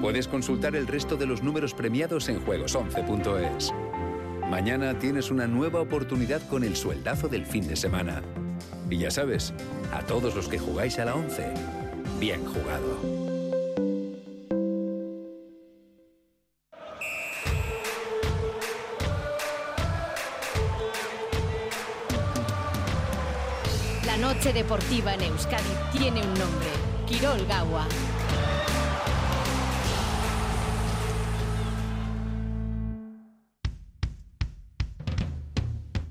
[0.00, 3.72] Puedes consultar el resto de los números premiados en juegos11.es.
[4.48, 8.22] Mañana tienes una nueva oportunidad con el sueldazo del fin de semana.
[8.88, 9.52] Y ya sabes,
[9.92, 11.52] a todos los que jugáis a la 11,
[12.20, 13.25] bien jugado.
[24.52, 26.68] Deportiva en Euskadi tiene un nombre,
[27.06, 27.86] Quirol Gawa.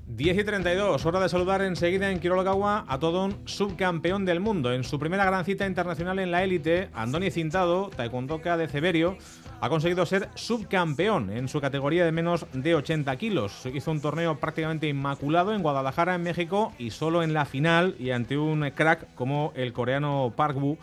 [0.06, 4.72] Diez y 32, hora de saludar enseguida en Quirolgawa a todo un subcampeón del mundo.
[4.72, 9.18] En su primera gran cita internacional en la élite, Andoni Cintado, taekwondoka de Ceberio,
[9.60, 13.66] ha conseguido ser subcampeón en su categoría de menos de 80 kilos.
[13.72, 18.10] Hizo un torneo prácticamente inmaculado en Guadalajara, en México, y solo en la final y
[18.10, 20.78] ante un crack como el coreano Park Woo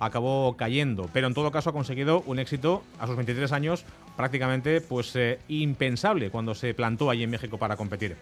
[0.00, 1.08] acabó cayendo.
[1.12, 3.84] Pero en todo caso ha conseguido un éxito a sus 23 años
[4.16, 8.16] prácticamente pues eh, impensable cuando se plantó allí en México para competir.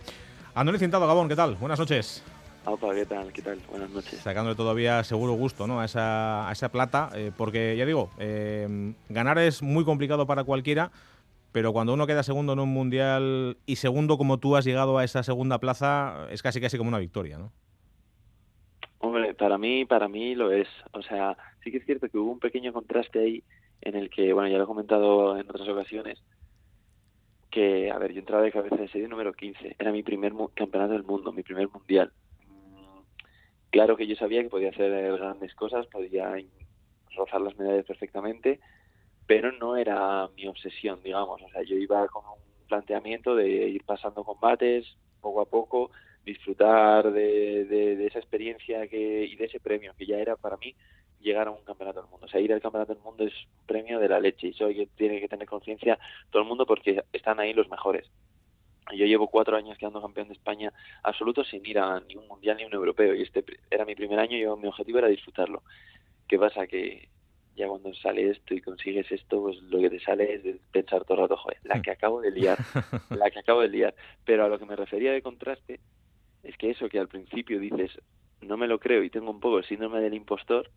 [0.55, 1.57] Andoni Cintado, Gabón, ¿qué tal?
[1.57, 2.23] Buenas noches.
[2.67, 3.33] Opa, ¿qué tal?
[3.33, 3.61] ¿Qué tal?
[3.71, 4.21] Buenas noches.
[4.21, 5.81] Sacándole todavía seguro gusto ¿no?
[5.81, 10.43] a, esa, a esa plata, eh, porque ya digo, eh, ganar es muy complicado para
[10.43, 10.91] cualquiera,
[11.53, 15.05] pero cuando uno queda segundo en un mundial y segundo como tú has llegado a
[15.05, 17.53] esa segunda plaza, es casi casi como una victoria, ¿no?
[18.99, 20.67] Hombre, para mí, para mí lo es.
[20.93, 23.45] O sea, sí que es cierto que hubo un pequeño contraste ahí
[23.81, 26.19] en el que, bueno, ya lo he comentado en otras ocasiones,
[27.51, 29.77] que, a ver, yo entraba de cabeza de serie número 15.
[29.79, 32.13] Era mi primer mu- campeonato del mundo, mi primer mundial.
[33.77, 36.35] Claro que yo sabía que podía hacer eh, grandes cosas, podía
[37.15, 38.61] rozar las medallas perfectamente,
[39.27, 41.43] pero no era mi obsesión, digamos.
[41.43, 45.91] O sea, yo iba con un planteamiento de ir pasando combates poco a poco,
[46.25, 50.57] disfrutar de, de- de esa experiencia que, y de ese premio que ya era para
[50.59, 50.77] mí
[51.21, 52.27] llegar a un campeonato del mundo.
[52.27, 54.69] O sea, ir al campeonato del mundo es un premio de la leche y eso
[54.97, 55.99] tiene que tener conciencia
[56.31, 58.11] todo el mundo porque están ahí los mejores.
[58.95, 60.73] Yo llevo cuatro años quedando campeón de España
[61.03, 64.19] absoluto sin ir a ni un mundial ni un europeo y este era mi primer
[64.19, 65.63] año y yo, mi objetivo era disfrutarlo.
[66.29, 66.67] ¿Qué pasa?
[66.67, 67.09] Que
[67.57, 71.05] ya cuando sale esto y consigues esto, pues lo que te sale es de pensar
[71.05, 72.59] todo el rato, joder, la que acabo de liar,
[73.11, 73.95] la que acabo de liar.
[74.25, 75.81] Pero a lo que me refería de contraste
[76.43, 77.99] es que eso que al principio dices,
[78.43, 80.71] no me lo creo y tengo un poco el síndrome del impostor,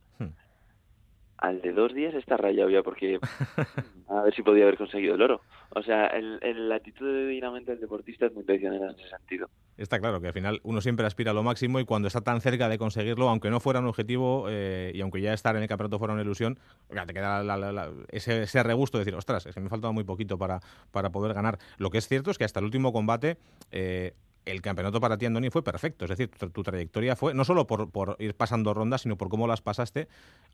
[1.42, 3.18] al de dos días está rayado ya porque
[4.10, 5.42] a ver si podía haber conseguido el oro.
[5.72, 8.90] O sea, el, el- la actitud de ir a mente del deportista es muy traicionera
[8.92, 9.50] en ese sentido.
[9.78, 12.42] Está claro que al final uno siempre aspira a lo máximo y cuando está tan
[12.42, 15.68] cerca de conseguirlo, aunque no fuera un objetivo eh, y aunque ya estar en el
[15.70, 19.46] campeonato fuera una ilusión, te queda la- la- la- ese, ese regusto de decir, ostras,
[19.46, 20.60] es que me ha faltado muy poquito para,
[20.92, 21.58] para poder ganar.
[21.78, 23.38] Lo que es cierto es que hasta el último combate
[23.72, 24.14] eh,
[24.50, 26.06] el campeonato para ti, Andoni, fue perfecto.
[26.06, 29.62] Es decir, tu, trayectoria fue no solo por, ir pasando rondas, sino por cómo las
[29.62, 30.08] pasaste,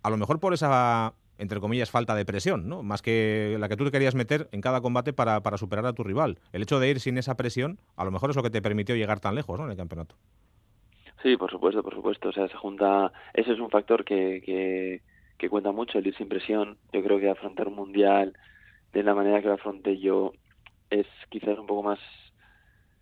[0.04, 2.84] a lo mejor por esa, entre comillas, falta de presión, ¿no?
[2.84, 6.04] Más que la que tú te querías meter en cada combate para, superar a tu
[6.04, 6.40] rival.
[6.54, 8.96] El hecho de ir sin esa presión, a lo mejor es lo que te permitió
[8.96, 9.60] llegar tan lejos.
[9.60, 10.16] En el campeonato.
[11.24, 12.30] Sí, por supuesto, por supuesto.
[12.30, 13.12] O sea, se junta.
[13.34, 15.02] Ese es un factor que, que,
[15.38, 16.78] que cuenta mucho, el ir sin presión.
[16.92, 18.34] Yo creo que afrontar un mundial
[18.94, 20.34] de la manera que lo afronté yo
[20.90, 22.00] es quizás un poco más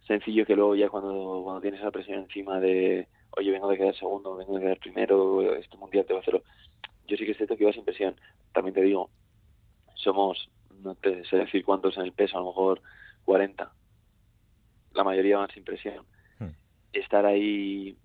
[0.07, 3.95] sencillo que luego ya cuando, cuando tienes esa presión encima de, oye, vengo de quedar
[3.95, 6.43] segundo, vengo de quedar primero, este mundial te va a hacerlo.
[7.07, 8.15] Yo sí que es cierto que iba sin presión.
[8.53, 9.09] También te digo,
[9.95, 10.49] somos,
[10.81, 12.81] no te sé decir cuántos en el peso, a lo mejor
[13.25, 13.71] 40.
[14.93, 16.05] La mayoría van sin presión.
[16.91, 17.97] Estar ahí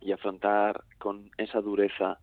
[0.00, 2.18] y afrontar con esa dureza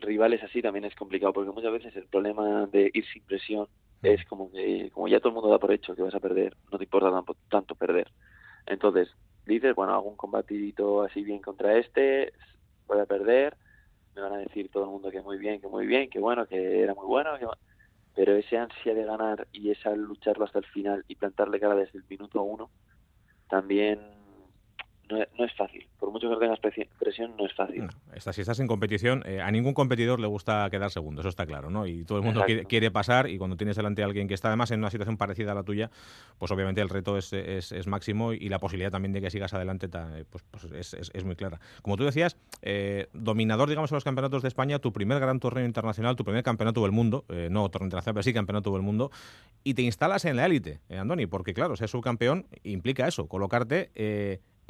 [0.00, 3.68] rivales así también es complicado porque muchas veces el problema de ir sin presión
[4.02, 6.56] es como que como ya todo el mundo da por hecho que vas a perder
[6.72, 8.12] no te importa tampo- tanto perder.
[8.66, 9.10] Entonces
[9.46, 12.32] dices bueno hago un combatidito así bien contra este
[12.86, 13.56] voy a perder
[14.14, 16.46] me van a decir todo el mundo que muy bien que muy bien que bueno
[16.46, 17.46] que era muy bueno que
[18.14, 21.98] pero ese ansia de ganar y esa lucharlo hasta el final y plantarle cara desde
[21.98, 22.70] el minuto uno
[23.48, 24.00] también
[25.10, 25.86] no, no es fácil.
[25.98, 27.88] Por mucho que tengas presi- presión, no es fácil.
[28.14, 31.46] Esta, si estás en competición, eh, a ningún competidor le gusta quedar segundo, eso está
[31.46, 31.86] claro, ¿no?
[31.86, 34.48] Y todo el mundo quiere, quiere pasar y cuando tienes delante a alguien que está
[34.48, 35.90] además en una situación parecida a la tuya,
[36.38, 39.52] pues obviamente el reto es, es- es máximo y la posibilidad también de que sigas
[39.54, 41.60] adelante eh, pues, pues es, es- es muy clara.
[41.82, 45.64] Como tú decías, eh, dominador, digamos, en los campeonatos de España, tu primer gran torneo
[45.64, 49.10] internacional, tu primer campeonato del mundo, eh, no torneo internacional, pero sí campeonato del mundo,
[49.64, 53.90] y te instalas en la élite, eh, Andoni, porque claro, ser subcampeón implica eso, colocarte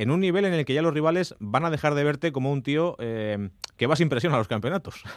[0.00, 2.50] en un nivel en el que ya los rivales van a dejar de verte como
[2.50, 5.04] un tío eh, que vas impresión a los campeonatos.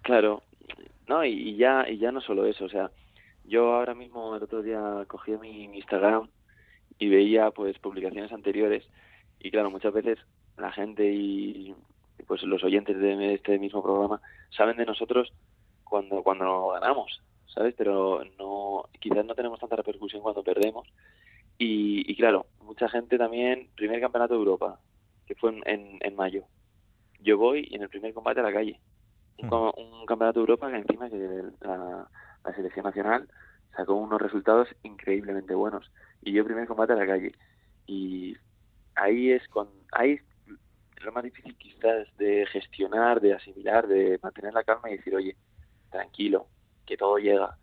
[0.00, 0.40] Claro,
[1.06, 2.90] no, y, y ya y ya no solo eso, o sea,
[3.44, 6.30] yo ahora mismo el otro día cogí mi, mi Instagram
[6.98, 8.88] y veía pues publicaciones anteriores
[9.38, 10.18] y claro, muchas veces
[10.56, 11.74] la gente y
[12.26, 15.30] pues los oyentes de este mismo programa saben de nosotros
[15.84, 17.74] cuando cuando ganamos, ¿sabes?
[17.76, 20.88] Pero no quizás no tenemos tanta repercusión cuando perdemos.
[21.58, 24.80] Y, y claro, mucha gente también, primer campeonato de Europa,
[25.26, 26.44] que fue en, en, en mayo.
[27.20, 28.80] Yo voy y en el primer combate a la calle.
[29.38, 32.08] Un, co- un campeonato de Europa que encima que la,
[32.44, 33.28] la selección nacional
[33.76, 35.90] sacó unos resultados increíblemente buenos.
[36.22, 37.32] Y yo primer combate a la calle.
[37.86, 38.36] Y
[38.94, 44.52] ahí es con ahí es lo más difícil quizás de gestionar de asimilar de mantener
[44.54, 45.36] la calma y decir oye
[45.90, 46.48] tranquilo
[46.86, 47.56] que todo llega.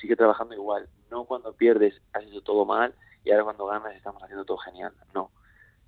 [0.00, 0.88] Sigue trabajando igual.
[1.10, 4.92] No cuando pierdes has hecho todo mal y ahora cuando ganas estamos haciendo todo genial.
[5.14, 5.30] No.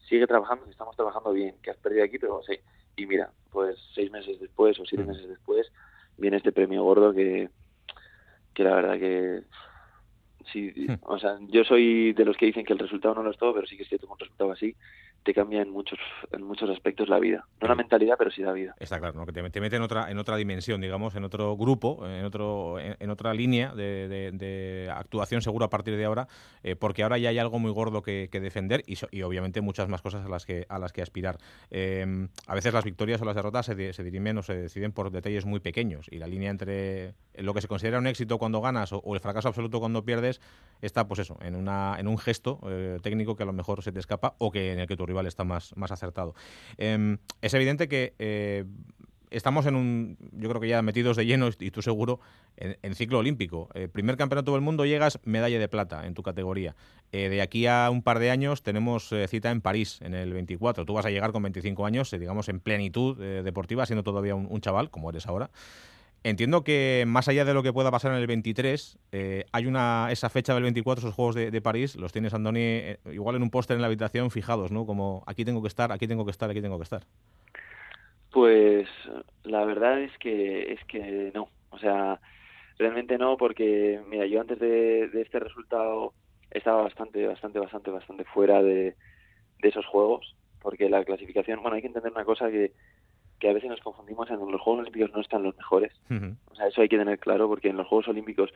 [0.09, 2.59] Sigue trabajando que estamos trabajando bien que has perdido aquí pero sí
[2.97, 5.71] y mira pues seis meses después o siete meses después
[6.17, 7.51] viene este premio gordo que
[8.55, 9.43] que la verdad que
[10.53, 13.39] sí o sea yo soy de los que dicen que el resultado no lo es
[13.39, 14.75] todo pero sí que cierto que un resultado así
[15.23, 15.99] te cambia en muchos
[16.33, 19.27] en muchos aspectos la vida no la mentalidad pero sí la vida Está claro, ¿no?
[19.27, 22.79] que te, te mete en otra, en otra dimensión, digamos, en otro grupo, en, otro,
[22.79, 26.29] en, en otra línea de, de- de actuación seguro a partir de ahora,
[26.63, 29.61] eh, porque ahora ya hay algo muy gordo que, que defender y, so- y obviamente
[29.63, 31.39] muchas más cosas a las que, a las que aspirar.
[31.71, 34.93] Eh, a veces las victorias o las derrotas se, di- se dirimen o se deciden
[34.93, 38.61] por detalles muy pequeños y la línea entre lo que se considera un éxito cuando
[38.61, 40.36] ganas o, o el fracaso absoluto cuando pierdes
[40.81, 43.93] está, pues eso, en, una, en un gesto eh, técnico que a lo mejor se
[43.93, 46.35] te escapa o que en el que tu rival está más, más acertado.
[46.79, 48.65] Eh, es evidente que eh,
[49.31, 52.21] estamos en un, yo creo que ya metidos de lleno, y tú seguro,
[52.57, 53.69] en, en ciclo olímpico.
[53.75, 56.77] Eh, primer campeonato del mundo, llegas medalla de plata en tu categoría.
[57.13, 60.85] De aquí a un par de años tenemos cita en París, en el 24.
[60.85, 64.91] Tú vas a llegar con 25 años, digamos, en plenitud deportiva, siendo todavía un chaval,
[64.91, 65.51] como eres ahora.
[66.25, 70.09] Entiendo que más allá de lo que pueda pasar en el 23, eh, hay una
[70.11, 73.43] esa fecha del 24, esos Juegos de, de París, los tienes, Andoni, eh, igual en
[73.43, 74.87] un póster en la habitación fijados, ¿no?
[74.87, 77.03] Como aquí tengo que estar, aquí tengo que estar, aquí tengo que estar.
[78.33, 78.89] Pues
[79.45, 82.21] la verdad es que es que no, o sea,
[82.79, 86.13] realmente no porque mira, yo antes de, de este resultado
[86.51, 88.95] estaba bastante, bastante, bastante, bastante fuera de,
[89.61, 92.73] de esos juegos, porque la clasificación, bueno, hay que entender una cosa que,
[93.39, 95.93] que a veces nos confundimos en los Juegos Olímpicos no están los mejores,
[96.51, 98.51] o sea, eso hay que tener claro porque en los Juegos Olímpicos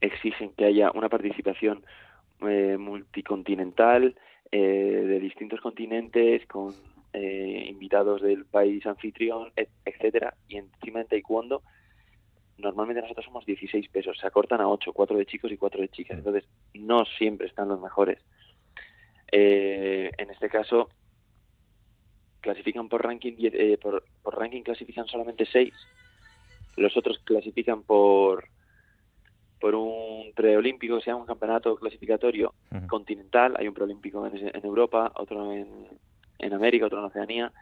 [0.00, 1.84] exigen que haya una participación
[2.46, 4.14] eh, multicontinental
[4.50, 6.72] eh, de distintos continentes con
[7.12, 11.62] eh, invitados del país anfitrión, et- etcétera, y encima en taekwondo
[12.58, 15.88] normalmente nosotros somos 16 pesos, se acortan a 8, 4 de chicos y 4 de
[15.88, 18.18] chicas, entonces no siempre están los mejores.
[19.30, 20.90] Eh, en este caso
[22.42, 25.72] clasifican por ranking, eh, por, por ranking clasifican solamente 6,
[26.76, 28.48] los otros clasifican por
[29.58, 32.52] por un preolímpico, que se llama un campeonato clasificatorio
[32.88, 35.86] continental, hay un preolímpico en, en Europa, otro en,
[36.40, 37.52] en América, otro en Oceanía,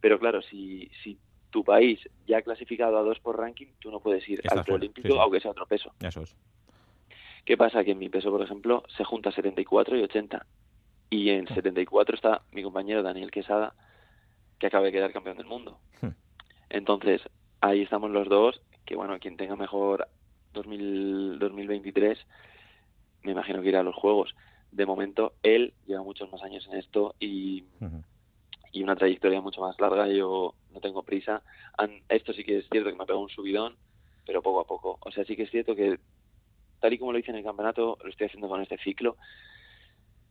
[0.00, 1.18] pero claro, si, si
[1.50, 1.98] tu país
[2.28, 5.14] ya ha clasificado a dos por ranking, tú no puedes ir Estás al preolímpico, sí,
[5.14, 5.18] sí.
[5.20, 5.92] aunque sea otro peso.
[6.00, 6.36] Eso es.
[7.44, 7.82] ¿Qué pasa?
[7.82, 10.46] Que en mi peso, por ejemplo, se junta 74 y 80.
[11.10, 13.74] Y en 74 está mi compañero Daniel Quesada,
[14.58, 15.78] que acaba de quedar campeón del mundo.
[16.70, 17.22] Entonces,
[17.60, 20.08] ahí estamos los dos, que bueno, quien tenga mejor
[20.52, 22.18] 2000, 2023,
[23.22, 24.34] me imagino que irá a los Juegos.
[24.70, 27.64] De momento, él lleva muchos más años en esto y,
[28.72, 30.08] y una trayectoria mucho más larga.
[30.08, 31.42] Yo no tengo prisa.
[32.08, 33.76] Esto sí que es cierto que me ha pegado un subidón,
[34.26, 34.98] pero poco a poco.
[35.00, 35.98] O sea, sí que es cierto que,
[36.80, 39.16] tal y como lo hice en el campeonato, lo estoy haciendo con este ciclo.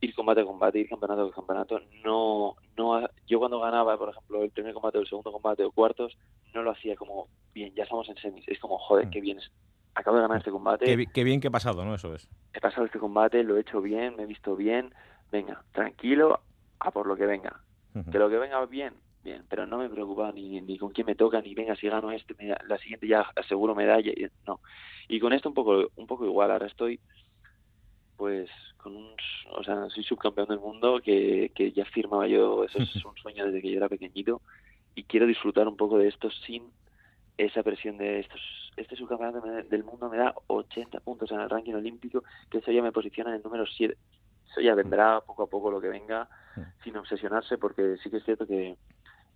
[0.00, 1.80] Ir combate a combate, ir campeonato a campeonato.
[2.04, 5.72] No, no, yo cuando ganaba, por ejemplo, el primer combate, o el segundo combate o
[5.72, 6.16] cuartos,
[6.54, 8.46] no lo hacía como, bien, ya estamos en semis.
[8.46, 9.40] Es como, joder, qué bien.
[9.94, 11.94] Acabo de ganar este combate Qué, bi- qué bien que he pasado, ¿no?
[11.94, 12.28] Eso es.
[12.52, 14.94] he pasado este combate, lo he hecho bien, me he visto bien,
[15.32, 16.44] venga, tranquilo,
[16.78, 17.64] a por lo que venga.
[18.12, 21.16] Que lo que venga bien, bien, pero no me preocupa ni, ni con quién me
[21.16, 24.60] toca, ni venga, si gano este, me- la siguiente ya aseguro medalla, y- no.
[25.08, 27.00] Y con esto un poco, un poco igual, ahora estoy
[28.18, 29.14] pues con un,
[29.52, 33.46] o sea, soy subcampeón del mundo que, que ya firmaba yo, eso es un sueño
[33.46, 34.42] desde que yo era pequeñito
[34.94, 36.64] y quiero disfrutar un poco de esto sin
[37.38, 38.40] esa presión de estos,
[38.76, 42.82] este subcampeonato del mundo me da 80 puntos en el ranking olímpico, que eso ya
[42.82, 43.96] me posiciona en el número 7.
[44.50, 46.28] Eso ya vendrá poco a poco lo que venga,
[46.82, 48.76] sin obsesionarse, porque sí que es cierto que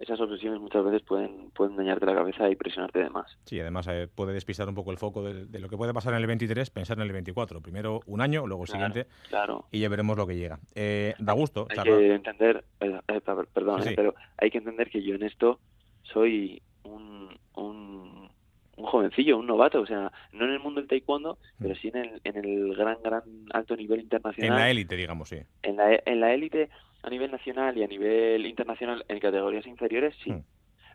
[0.02, 3.38] esas obsesiones muchas veces pueden, pueden dañarte la cabeza y presionarte de más.
[3.44, 6.12] Sí, además eh, puede despistar un poco el foco de, de lo que puede pasar
[6.14, 7.60] en el 23, pensar en el 24.
[7.60, 9.66] Primero un año, luego el Claro, siguiente, claro.
[9.70, 10.58] y ya veremos lo que llega.
[10.74, 13.96] Eh, da gusto Hay que entender, eh, eh, per- perdón, Sí, eh, sí.
[13.96, 15.60] pero hay que entender que yo en esto
[16.02, 18.28] soy un, un,
[18.76, 21.96] un jovencillo, un novato, o sea, no en el mundo del taekwondo, pero sí en
[21.96, 23.22] el, en el gran, gran
[23.52, 24.58] alto nivel En internacional.
[24.58, 25.38] la élite, digamos, sí.
[25.62, 26.70] En la, en la élite
[27.02, 30.32] a nivel nacional y a nivel internacional en categorías inferiores, sí.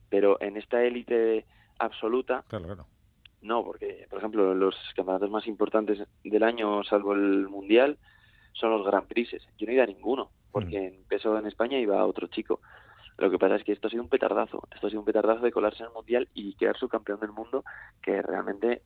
[0.09, 1.45] Pero en esta élite
[1.79, 2.85] absoluta, Claro, claro.
[3.41, 7.97] no, porque, por ejemplo, los campeonatos más importantes del año, salvo el Mundial,
[8.53, 9.47] son los Grand Prixes.
[9.57, 12.61] Yo no ido a ninguno, porque en peso en España iba otro chico.
[13.17, 14.63] Lo que pasa es que esto ha sido un petardazo.
[14.73, 17.63] Esto ha sido un petardazo de colarse en el Mundial y quedar subcampeón del mundo,
[18.01, 18.81] que realmente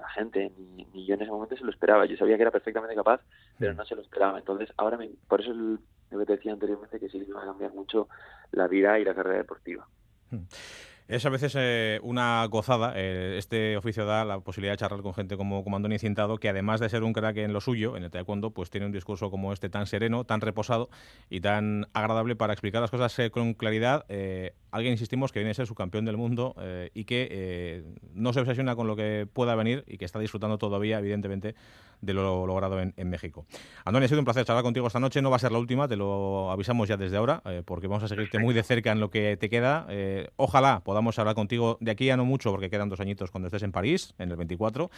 [0.00, 2.06] la gente, ni, ni yo en ese momento se lo esperaba.
[2.06, 3.20] Yo sabía que era perfectamente capaz,
[3.58, 4.38] pero no se lo esperaba.
[4.38, 5.78] Entonces, ahora, me- por eso el-
[6.10, 8.08] lo que te decía anteriormente, que sí que va a cambiar mucho
[8.52, 9.86] la vida y la carrera deportiva.
[11.10, 12.92] Es a veces eh, una gozada.
[12.94, 16.48] eh, este oficio da la posibilidad de charlar con gente como, como Andoni Cintado, que
[16.48, 19.28] además de ser un crack en lo suyo, en el taekwondo, pues tiene un discurso
[19.28, 20.88] como este tan sereno, tan reposado
[21.28, 24.06] y tan agradable para explicar las cosas eh, con claridad.
[24.70, 26.54] Alguien, insistimos, que viene a ser su campeón del mundo
[26.94, 27.82] y que
[28.14, 31.56] no se obsesiona con lo que pueda venir y que está disfrutando todavía, evidentemente,
[32.00, 33.46] de lo logrado en, México.
[33.84, 35.20] Andoni, ha sido un placer charlar contigo esta noche.
[35.22, 38.08] No va a ser la última, te lo avisamos ya desde ahora, porque vamos a
[38.08, 39.88] seguirte muy de cerca en lo que te queda.
[40.36, 43.62] Ojalá podamos hablar contigo de aquí a no mucho, porque quedan dos añitos cuando estés
[43.62, 44.90] en París, en el 24,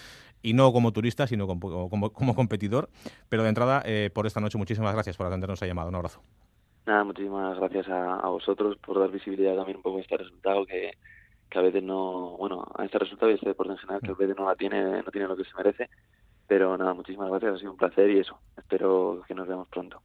[0.42, 2.88] y no como turista, sino como, como- como competidor.
[3.28, 5.88] Pero de entrada, eh, por esta noche, muchísimas gracias por atendernos a llamado.
[5.88, 6.20] Un abrazo.
[6.86, 10.66] Nada, muchísimas gracias a, a vosotros por dar visibilidad también un poco a este resultado
[10.66, 10.90] que,
[11.48, 14.10] que a veces no, bueno, a este resultado y a este deporte en general que
[14.10, 15.88] a veces no la tiene, no tiene lo que se merece.
[16.48, 20.02] Pero nada, muchísimas gracias, ha sido un placer y eso, espero que nos veamos pronto.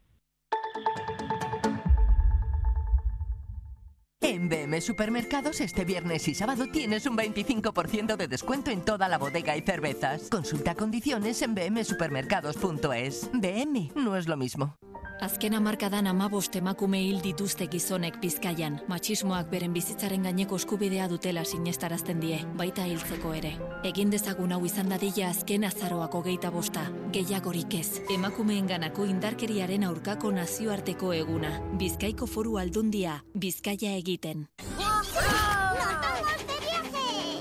[4.21, 9.17] En BM Supermercados este viernes y sábado tienes un 25% de descuento en toda la
[9.17, 10.29] bodega y cervezas.
[10.29, 13.29] Consulta condiciones en bmsupermercados.es.
[13.33, 14.75] BM no es lo mismo.
[15.19, 18.75] Azken hamarkadan amabost emakume hil dituzte gizonek Bizkaian.
[18.87, 23.55] Matxismoak beren bizitzaren gaineko eskubidea dutela sinestarazten die, baita hiltzeko ere.
[23.87, 26.83] Egin dezagun hau izan dadila azken azaroako geita bosta,
[27.15, 28.03] gehiagorik ez.
[28.13, 31.55] Emakumeenganako indarkeriaren aurkako nazioarteko eguna.
[31.81, 34.47] Bizkaiko foru aldundia, Bizkaia egiten.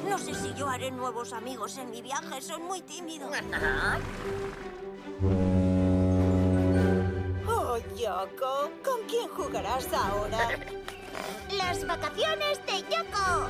[0.09, 3.31] No sé si yo haré nuevos amigos en mi viaje, soy muy tímido.
[7.47, 10.59] Oh, Yoko, ¿con quién jugarás ahora?
[11.57, 13.49] Las vacaciones de Yoko.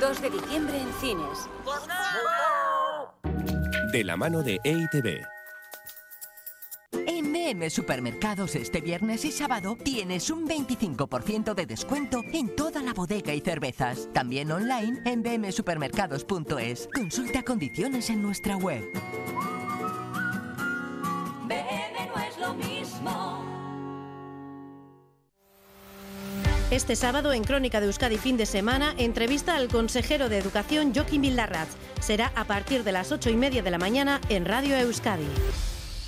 [0.00, 1.48] 2 de diciembre en cines.
[3.92, 5.37] De la mano de EITB.
[7.48, 13.32] BM Supermercados este viernes y sábado tienes un 25% de descuento en toda la bodega
[13.32, 14.08] y cervezas.
[14.12, 16.88] También online en bmsupermercados.es.
[16.94, 18.84] Consulta condiciones en nuestra web.
[21.46, 23.44] BM no es lo mismo.
[26.70, 31.22] Este sábado en Crónica de Euskadi fin de semana, entrevista al consejero de Educación Joaquín
[31.22, 31.68] Vildarraz.
[32.00, 35.24] Será a partir de las ocho y media de la mañana en Radio Euskadi.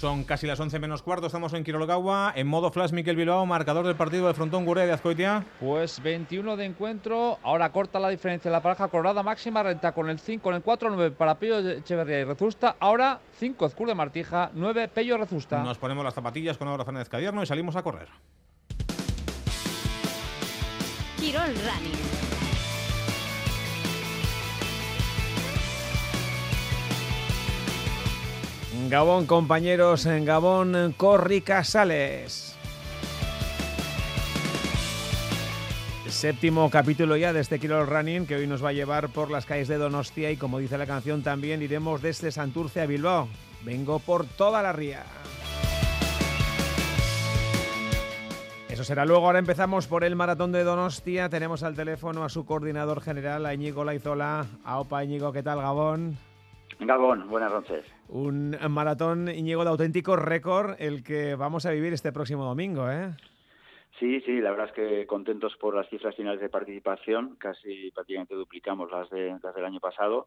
[0.01, 3.87] Son casi las 11 menos cuarto, estamos en Quirologagua, en modo flash Miquel Bilbao, marcador
[3.87, 5.45] del partido de Frontón Gurea de Azcoitia.
[5.61, 10.19] Pues 21 de encuentro, ahora corta la diferencia la pareja colorada máxima, renta con el
[10.19, 14.51] 5, con el 4, 9 para Pello Echeverría y Rezusta, ahora 5 Ezcur de Martija,
[14.55, 15.63] 9 Pello Rezusta.
[15.63, 18.09] Nos ponemos las zapatillas con Aura Fernández Cadierno y salimos a correr.
[21.19, 22.30] Quirol Running.
[28.91, 32.59] Gabón, compañeros, en Gabón, Corri Casales.
[36.09, 39.47] Séptimo capítulo ya de este Kilo Running que hoy nos va a llevar por las
[39.47, 43.29] calles de Donostia y como dice la canción también iremos desde Santurce a Bilbao.
[43.65, 45.05] Vengo por toda la ría.
[48.69, 49.25] Eso será luego.
[49.25, 51.29] Ahora empezamos por el maratón de Donostia.
[51.29, 54.47] Tenemos al teléfono a su coordinador general, a Íñigo Laizola.
[54.65, 56.19] A Opa Íñigo, ¿qué tal, Gabón?
[56.81, 57.85] Gabón, buenas noches.
[58.13, 63.15] Un maratón, Íñigo, de auténtico récord el que vamos a vivir este próximo domingo, ¿eh?
[64.01, 68.35] Sí, sí, la verdad es que contentos por las cifras finales de participación, casi prácticamente
[68.35, 70.27] duplicamos las, de, las del año pasado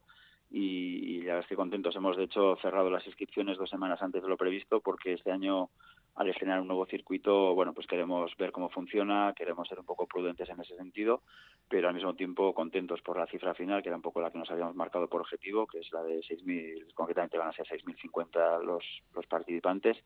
[0.53, 1.95] y, y la verdad que contentos.
[1.95, 5.69] Hemos de hecho cerrado las inscripciones dos semanas antes de lo previsto porque este año
[6.15, 10.05] al estrenar un nuevo circuito, bueno, pues queremos ver cómo funciona, queremos ser un poco
[10.05, 11.23] prudentes en ese sentido,
[11.67, 14.37] pero al mismo tiempo contentos por la cifra final, que era un poco la que
[14.37, 18.63] nos habíamos marcado por objetivo, que es la de 6.000, concretamente van a ser 6.050
[18.63, 18.85] los,
[19.15, 19.97] los participantes,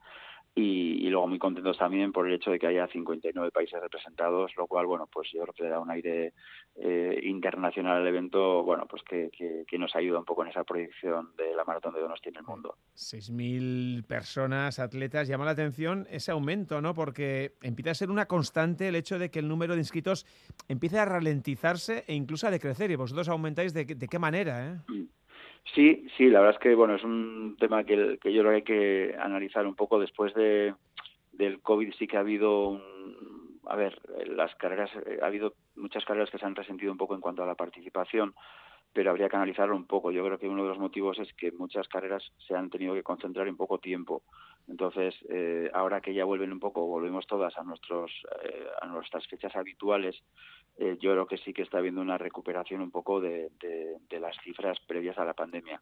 [0.57, 4.51] y, y, luego muy contentos también por el hecho de que haya 59 países representados,
[4.57, 6.33] lo cual, bueno, pues yo creo que le da un aire
[6.75, 10.63] eh, internacional al evento, bueno, pues que, que, que, nos ayuda un poco en esa
[10.63, 12.75] proyección de la maratón de Donosti en el mundo.
[12.95, 16.95] 6.000 personas, atletas, llama la atención ese aumento, ¿no?
[16.95, 20.25] Porque empieza a ser una constante el hecho de que el número de inscritos
[20.67, 25.07] empiece a ralentizarse e incluso a decrecer, y vosotros aumentáis de, de qué manera, ¿eh?
[25.73, 28.55] Sí, sí, la verdad es que bueno es un tema que, que yo creo que
[28.55, 29.99] hay que analizar un poco.
[29.99, 30.73] Después de
[31.33, 34.89] del COVID sí que ha habido un, a ver las carreras
[35.21, 38.33] ha habido muchas carreras que se han resentido un poco en cuanto a la participación
[38.97, 40.09] pero habría que analizarlo un poco.
[40.09, 43.03] Yo creo que uno de los motivos es que muchas carreras se han tenido que
[43.03, 44.23] concentrar en poco tiempo.
[44.67, 49.27] Entonces, eh, ahora que ya vuelven un poco, volvemos todas a nuestros eh, a nuestras
[49.27, 50.15] fechas habituales,
[50.79, 53.51] eh, yo creo que sí que está habiendo una recuperación un poco de,
[54.09, 55.79] las cifras previas a la pandemia.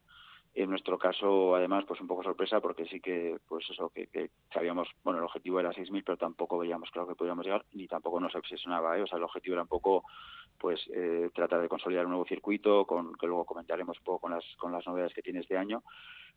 [0.57, 4.29] En nuestro caso, además, pues un poco sorpresa porque sí que, pues eso, que, que
[4.53, 8.21] sabíamos, bueno, el objetivo era 6.000, pero tampoco veíamos claro que podíamos llegar, ni tampoco
[8.21, 9.01] nos obsesionaba, ¿eh?
[9.01, 10.05] O sea, el objetivo era un poco,
[10.57, 14.31] pues, eh, tratar de consolidar un nuevo circuito, con que luego comentaremos un poco con
[14.31, 15.83] las, con las novedades que tiene este año,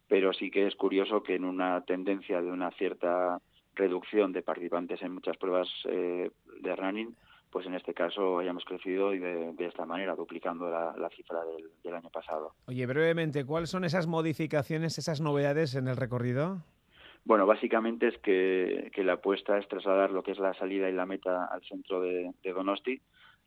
[0.08, 3.40] pero sí que es curioso que en una tendencia de una cierta
[3.76, 7.14] reducción de participantes en muchas pruebas eh, de running,
[7.50, 11.44] pues en este caso hayamos crecido y de, de esta manera, duplicando la, la cifra
[11.44, 12.54] del, del, año pasado.
[12.66, 16.62] Oye, brevemente, ¿cuáles son esas modificaciones, esas novedades en el recorrido?
[17.24, 20.92] Bueno, básicamente es que, que la apuesta es trasladar lo que es la salida y
[20.92, 23.00] la meta al centro de, de Donosti.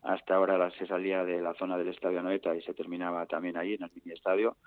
[0.03, 3.75] Hasta ahora se salía de la zona del Estadio Noeta y se terminaba también ahí,
[3.75, 4.57] en el mini estadio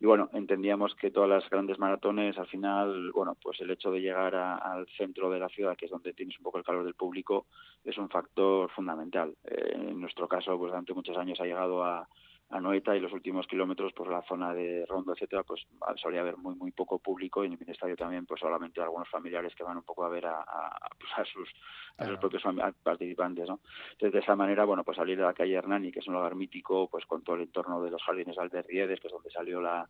[0.00, 4.00] y bueno, entendíamos que todas las grandes maratones, al final, bueno, pues el hecho de
[4.00, 6.84] llegar a, al centro de la ciudad, que es donde tienes un poco el calor
[6.84, 7.46] del público,
[7.84, 9.36] es un factor fundamental.
[9.44, 12.08] Eh, en nuestro caso, pues durante muchos años ha llegado a,
[12.50, 16.36] a Noeta y los últimos kilómetros, pues la zona de Rondo, etcétera, pues solía haber
[16.36, 19.76] muy muy poco público y en el estadio también, pues solamente algunos familiares que van
[19.76, 21.48] un poco a ver a, a, pues a sus
[21.96, 22.42] a sus propios
[22.82, 23.60] participantes, ¿no?
[23.92, 26.34] Entonces de esa manera, bueno, pues salir de la calle Hernani, que es un lugar
[26.34, 29.88] mítico, pues con todo el entorno de los jardines Alberriedes, que es donde salió la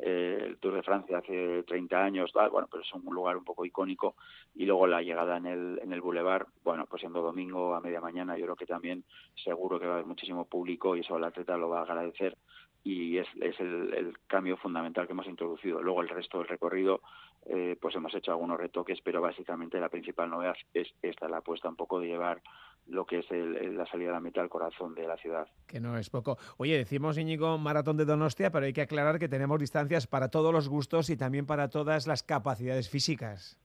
[0.00, 3.44] eh, el Tour de Francia hace 30 años, tal, bueno, pero es un lugar un
[3.44, 4.14] poco icónico
[4.54, 8.00] y luego la llegada en el, en el Boulevard, bueno, pues siendo domingo a media
[8.00, 9.04] mañana, yo creo que también
[9.44, 12.36] seguro que va a haber muchísimo público y eso el atleta lo va a agradecer
[12.84, 15.82] y es, es el, el, cambio fundamental que hemos introducido.
[15.82, 17.00] Luego el resto del recorrido,
[17.46, 21.68] eh, pues hemos hecho algunos retoques, pero básicamente la principal novedad es esta, la apuesta
[21.68, 22.40] un poco de llevar
[22.86, 25.46] lo que es el, el, la salida de la meta al corazón de la ciudad.
[25.66, 26.38] Que no es poco.
[26.56, 30.52] Oye, decimos Íñigo Maratón de Donostia, pero hay que aclarar que tenemos distancias para todos
[30.52, 33.58] los gustos y también para todas las capacidades físicas.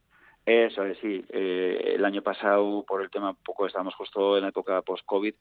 [0.45, 1.23] Eso es, sí.
[1.29, 5.33] Eh, el año pasado, por el tema, un poco estábamos justo en la época post-COVID,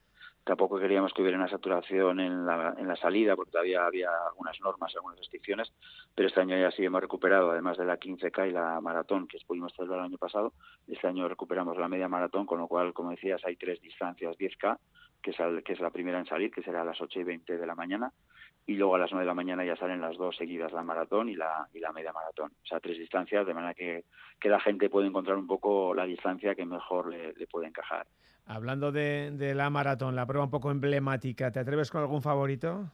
[0.44, 4.60] tampoco queríamos que hubiera una saturación en la, en la salida, porque todavía había algunas
[4.60, 5.72] normas, algunas restricciones,
[6.14, 9.38] pero este año ya sí hemos recuperado, además de la 15K y la maratón que
[9.46, 10.52] pudimos celebrar el año pasado,
[10.88, 14.78] este año recuperamos la media maratón, con lo cual, como decías, hay tres distancias, 10K,
[15.22, 17.76] que es, la primera en salir, que será a las 8 y 20 de la
[17.76, 18.12] mañana,
[18.66, 21.28] y luego a las 9 de la mañana ya salen las dos seguidas, la maratón
[21.28, 22.52] y la, y la media maratón.
[22.62, 24.04] O sea, tres distancias, de manera que,
[24.40, 28.06] que la gente puede encontrar un poco la distancia que mejor le puede encajar.
[28.46, 32.90] Hablando de, la maratón, la prueba un poco emblemática, ¿te atreves con algún favorito?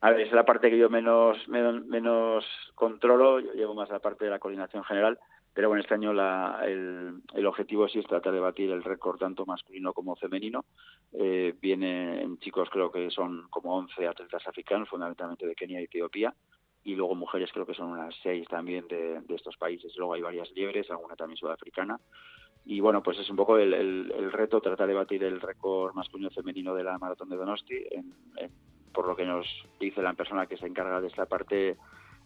[0.00, 2.44] A ver, es la parte que yo menos, menos, menos
[2.74, 5.18] controlo, yo llevo más la parte de la coordinación general,
[5.58, 9.18] pero bueno, este año la, el, el, objetivo sí es tratar de batir el récord
[9.18, 10.64] tanto masculino como femenino.
[11.12, 15.84] Eh, viene en chicos creo que son como 11 atletas africanos, fundamentalmente de Kenia y
[15.84, 16.32] Etiopía,
[16.84, 19.92] y luego mujeres creo que son unas 6 también de, de estos países.
[19.96, 21.98] Luego hay varias liebres, alguna también sudafricana.
[22.70, 26.74] Y bueno, pues es un poco el, reto tratar de batir el récord masculino femenino
[26.74, 27.82] de la maratón de Donosti,
[28.92, 29.46] por lo que nos
[29.80, 31.78] dice la persona que se encarga de esta parte,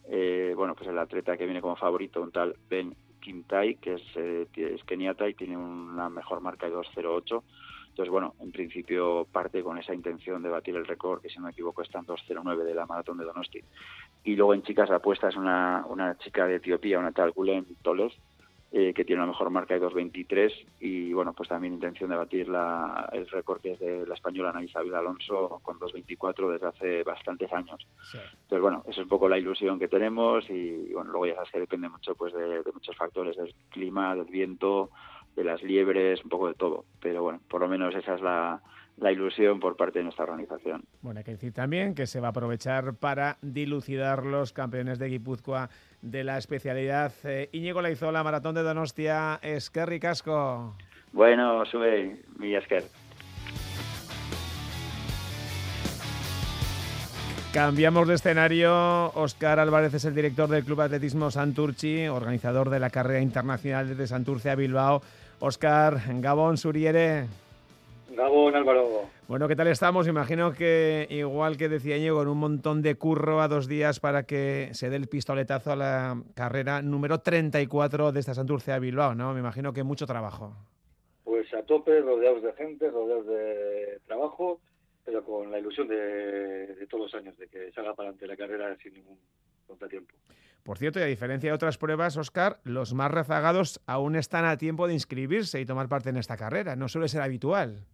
[0.08, 4.02] eh, bueno, pues el atleta que viene como favorito, un tal Ben Kimtai, que es,
[4.16, 7.44] eh, es keniata y tiene una mejor marca de 2.08.
[7.90, 11.44] Entonces, bueno, en principio parte con esa intención de batir el récord, que si no
[11.44, 13.60] me equivoco está en 2.09 de la maratón de Donosti.
[14.24, 18.12] Y luego en chicas apuestas una, una chica de Etiopía, una tal Gulen Toles,
[18.74, 20.50] eh, que tiene una mejor marca de 2.23
[20.80, 24.48] y bueno, pues también intención de batir la, el récord que es de la española
[24.48, 27.86] Ana Isabel Alonso con 2.24 desde hace bastantes años.
[28.10, 28.16] Sí.
[28.16, 31.34] Entonces bueno, esa es un poco la ilusión que tenemos y, y bueno, luego ya
[31.34, 34.90] sabes que depende mucho pues de, de muchos factores, del clima, del viento,
[35.36, 36.86] de las liebres, un poco de todo.
[36.98, 38.62] Pero bueno, por lo menos esa es la,
[38.98, 40.84] la ilusión por parte de nuestra organización.
[41.00, 45.08] Bueno, hay que decir también que se va a aprovechar para dilucidar los campeones de
[45.08, 45.70] Guipúzcoa
[46.02, 47.12] de la especialidad.
[47.24, 50.74] Eh, Íñigo Laizola, Maratón de Donostia, Esquerri Casco.
[51.12, 52.84] Bueno, sube, mi Esquer.
[57.52, 59.12] Cambiamos de escenario.
[59.14, 64.06] Oscar Álvarez es el director del Club Atletismo Santurchi, organizador de la carrera internacional desde
[64.06, 65.02] Santurce a Bilbao.
[65.38, 67.26] Oscar, Gabón, Suriere.
[68.14, 69.10] Gabón, Álvaro.
[69.28, 70.06] Bueno, ¿qué tal estamos?
[70.06, 74.24] Imagino que, igual que decía Íñigo, con un montón de curro a dos días para
[74.24, 79.14] que se dé el pistoletazo a la carrera número 34 de esta Santurce a Bilbao,
[79.14, 79.32] ¿no?
[79.32, 80.54] Me imagino que mucho trabajo.
[81.24, 84.60] Pues a tope, rodeados de gente, rodeados de trabajo
[85.04, 88.76] pero con la ilusión de, todos los años, de que salga para adelante la carrera
[88.82, 89.18] sin ningún
[89.66, 90.14] contratiempo.
[90.62, 94.56] Por cierto, y a diferencia de otras pruebas, Oscar, los más rezagados aún están a
[94.56, 96.76] tiempo de inscribirse y tomar parte en esta carrera.
[96.76, 97.84] No suele ser habitual.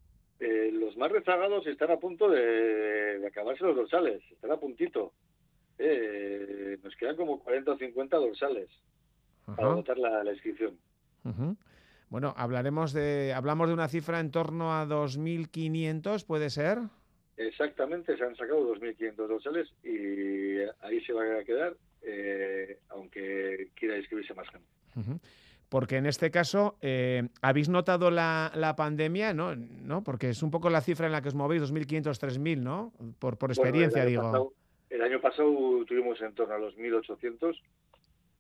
[0.41, 5.13] Eh, los más rezagados están a punto de, acabarse los dorsales, están a puntito.
[5.79, 8.69] Eh, nos quedan como 40 o 50 dorsales
[9.45, 10.79] para votar la, inscripción.
[12.09, 16.79] Bueno, hablaremos de, hablamos de una cifra en torno a 2.500, ¿puede ser?
[17.37, 23.97] Exactamente, se han sacado 2.500 dorsales y ahí se va a quedar, eh, aunque quiera
[23.97, 25.21] inscribirse más gente.
[25.69, 29.35] Porque en este caso, eh, ¿habéis notado la, la, pandemia?
[29.35, 29.55] ¿no?
[29.55, 30.03] ¿no?
[30.03, 32.93] Porque es un poco la cifra en la que os movéis, 2.500, 3.000, ¿no?
[33.19, 34.55] Por, por experiencia, digo.
[34.89, 37.61] el año pasado tuvimos en torno a los 1.800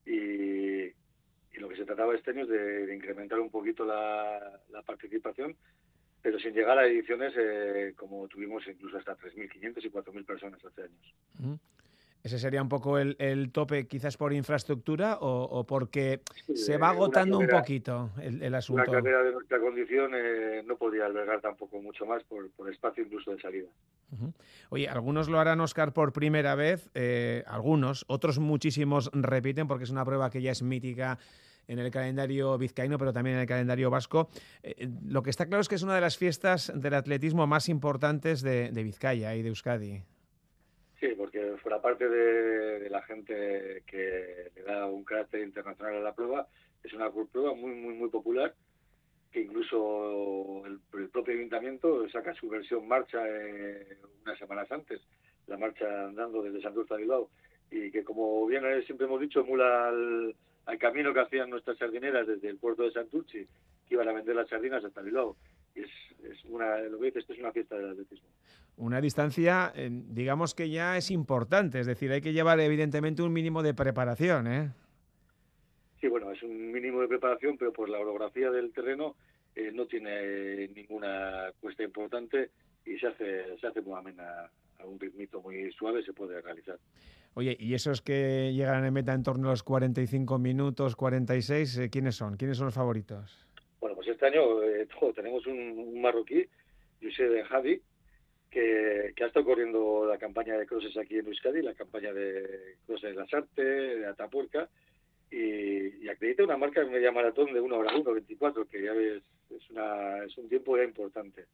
[0.07, 4.83] y, y lo que se trataba este año es de, incrementar un poquito la, la
[4.83, 5.55] participación
[6.23, 10.83] pero sin llegar a ediciones eh, como tuvimos incluso hasta 3.500 y 4.000 personas hace
[10.83, 11.59] años.
[12.23, 16.21] ¿Ese sería un poco el, el tope quizás por infraestructura o, o porque
[16.55, 18.83] se va agotando un poquito el, el, asunto?
[18.83, 23.05] Una carrera de nuestra condición eh, no podría albergar tampoco mucho más por, por espacio
[23.05, 23.69] incluso de salida.
[24.71, 29.91] Oye, algunos lo harán, Oscar, por primera vez, eh, algunos, otros muchísimos repiten porque es
[29.91, 31.19] una prueba que ya es mítica
[31.69, 34.29] en el calendario vizcaíno, pero también en el calendario vasco.
[34.63, 37.47] Eh, eh, lo que está claro es que es una de las fiestas del atletismo
[37.47, 40.03] más importantes de, Vizcaya y de Euskadi.
[41.69, 46.47] Porque fuera parte de, la gente que le da un carácter internacional a la prueba,
[46.83, 48.55] es una prueba muy, muy, muy popular,
[49.31, 55.03] que incluso el, propio ayuntamiento saca su versión marcha eh, unas semanas antes,
[55.47, 57.29] la marcha andando desde Santurce a Bilbao,
[57.71, 62.27] y que como bien siempre hemos dicho, emula al al camino que hacían nuestras sardineras
[62.27, 63.47] desde el puerto de Santurci,
[63.87, 65.35] que iban a vender las sardinas hasta Bilbao.
[65.79, 65.91] Es,
[66.31, 68.29] es una, lo que dices, esto es una fiesta del atletismo.
[68.77, 73.33] Una distancia, eh, digamos que ya es importante, es decir, hay que llevar evidentemente un
[73.33, 74.71] mínimo de preparación, ¿eh?
[76.01, 79.17] Sí, bueno, es un mínimo de preparación, pero por la orografía del terreno
[79.57, 82.51] eh, no tiene ninguna cuesta importante
[82.87, 84.49] y se hace, se hace muy amena
[84.79, 86.79] a un ritmito muy suave se puede realizar.
[87.35, 91.91] Oye, ¿y esos que llegan en meta en torno a los 45 minutos, 46, eh,
[91.91, 92.37] quiénes son?
[92.37, 93.48] ¿Quiénes son los favoritos?
[94.19, 96.45] Este año eh, tenemos un, marroquí,
[97.01, 97.81] José de Javi,
[98.51, 103.11] que, ha estado corriendo la campaña de crosses aquí en Euskadi, la campaña de crosses
[103.11, 103.55] de Las Artes,
[104.01, 104.69] de Atapuerca,
[105.31, 109.71] y, acredita una marca de media maratón de 1 hora 1.24, que ya ves, es,
[109.71, 111.45] una, es un tiempo ya importante.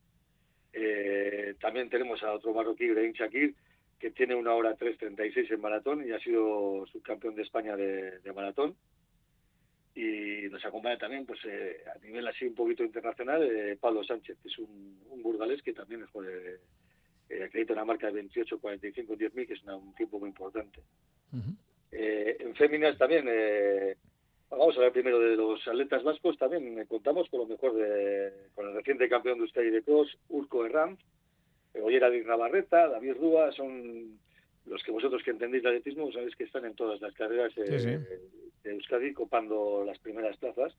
[0.73, 3.55] Eh, también tenemos a otro marroquí, Graham Shakir,
[3.99, 8.75] que tiene una hora 3.36 en maratón y ha sido subcampeón de España de, maratón.
[9.95, 14.39] Y nos acompaña también, pues eh, a nivel así un poquito internacional, eh, Pablo Sánchez,
[14.43, 16.09] que es un, burgalés que también es,
[17.31, 20.81] eh, acredita una marca de 28, 45, 10.000, que es un tiempo muy importante.
[21.93, 23.27] en féminas también
[24.51, 26.39] Vamos a hablar primero de los atletas vascos.
[26.39, 30.65] También contamos con lo mejor de, con el reciente campeón de Euskadi de Cross, Urco
[30.65, 31.01] Herranz,
[31.83, 34.19] Ollera de Navarreta, David Rúa, son
[34.67, 37.53] los que vosotros que entendéis de atletismo sabéis que están en todas las carreras
[38.65, 40.75] de Euskadi copando las primeras plazas.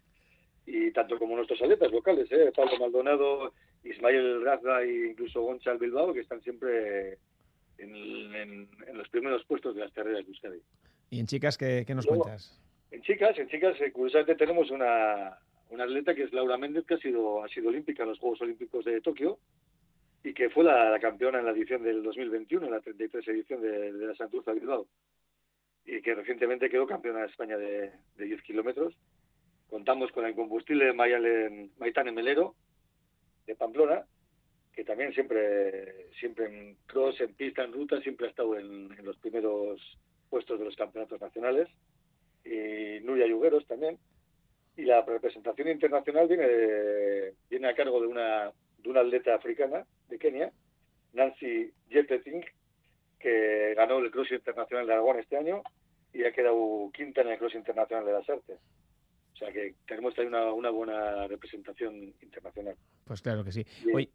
[0.65, 2.51] Y tanto como nuestros atletas locales, ¿eh?
[2.55, 7.19] Pablo Maldonado, Ismael Razda e incluso Gonchal Bilbao, que están siempre
[7.77, 10.61] en, los primeros puestos de las carreras de Euskadi.
[11.11, 12.59] ¿Y en chicas qué, nos cuentas?
[12.91, 15.37] En chicas, en chicas, eh, curiosamente tenemos una,
[15.69, 18.41] una atleta que es Laura Méndez, que ha sido, ha sido olímpica en los Juegos
[18.41, 19.37] Olímpicos de Tokio
[20.23, 23.91] y que fue la, campeona en la edición del 2021, en la 33 edición de,
[23.91, 24.87] la Santurza Bilbao,
[25.85, 28.95] y que recientemente quedó campeona de España de, 10 kilómetros.
[29.69, 32.55] Contamos con el incombustible Maitane Melero,
[33.45, 34.05] de Pamplona,
[34.73, 39.17] que también siempre, siempre en cross, en pista, en ruta, siempre ha estado en los
[39.17, 39.79] primeros
[40.29, 41.69] puestos de los campeonatos nacionales
[42.43, 43.97] y Nuria Yugueros también.
[44.77, 50.19] Y la representación internacional viene, viene a cargo de una, de una atleta africana, de
[50.19, 50.51] Kenia,
[51.13, 52.43] Nancy Jetting,
[53.19, 55.61] que ganó el Cross Internacional de Aragón este año
[56.13, 58.59] y ha quedado quinta en el Cross Internacional de las Artes.
[59.33, 62.75] O sea que tenemos ahí una, una buena representación internacional.
[63.05, 63.65] Pues claro que sí.
[63.93, 64.09] Oye,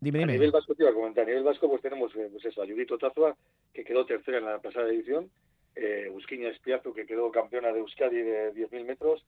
[0.00, 2.44] dime, A nivel vasco te iba a comentar, a nivel vasco pues tenemos eh, pues
[2.44, 3.36] eso, a Judith Otazua,
[3.72, 5.30] que quedó tercera en la pasada edición,
[5.76, 9.24] eh, Busquiña Espiazu, que quedó campeona de Euskadi de 10.000 metros,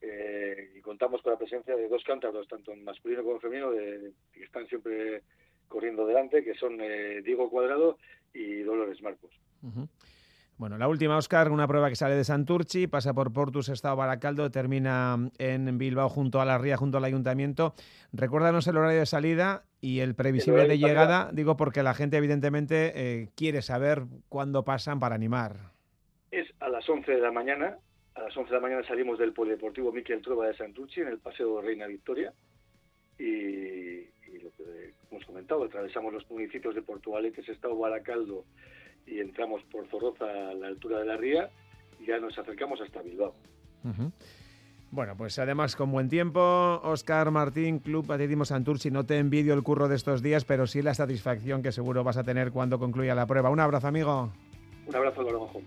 [0.00, 3.70] eh, y contamos con la presencia de dos cántabros, tanto en masculino como en femenino,
[3.70, 5.22] de- que están siempre
[5.72, 7.98] corriendo delante, que son eh, Diego Cuadrado
[8.32, 9.30] y Dolores Marcos.
[10.58, 14.50] Bueno, la última, Oscar, una prueba que sale de Santurchi, pasa por Portus, Estado Baracaldo,
[14.50, 17.74] termina en Bilbao junto a la Ría, junto al Ayuntamiento.
[18.12, 20.86] Recuérdanos el horario de salida y el previsible de salida.
[20.86, 25.72] llegada, digo porque la gente evidentemente eh, quiere saber cuándo pasan para animar.
[26.30, 27.78] Es a las 11 de la mañana,
[28.14, 31.18] a las 11 de la mañana salimos del Polideportivo Miquel Trueba de Santucci en el
[31.18, 32.32] Paseo Reina Victoria
[33.18, 34.06] y,
[34.64, 38.44] que hemos comentado, atravesamos los municipios de Portugalete, Estado Baracaldo
[39.06, 41.50] y entramos por Zorroza a la altura de la ría
[42.00, 43.34] y ya nos acercamos hasta Bilbao.
[44.90, 49.62] Bueno, pues además con buen tiempo, Oscar Martín, Club Atletismo Santurchi, no te envidio el
[49.62, 53.14] curro de estos días, pero sí la satisfacción que seguro vas a tener cuando concluya
[53.14, 53.48] la prueba.
[53.48, 54.32] Un abrazo, amigo.
[54.86, 55.62] Un abrazo, Lorenzo.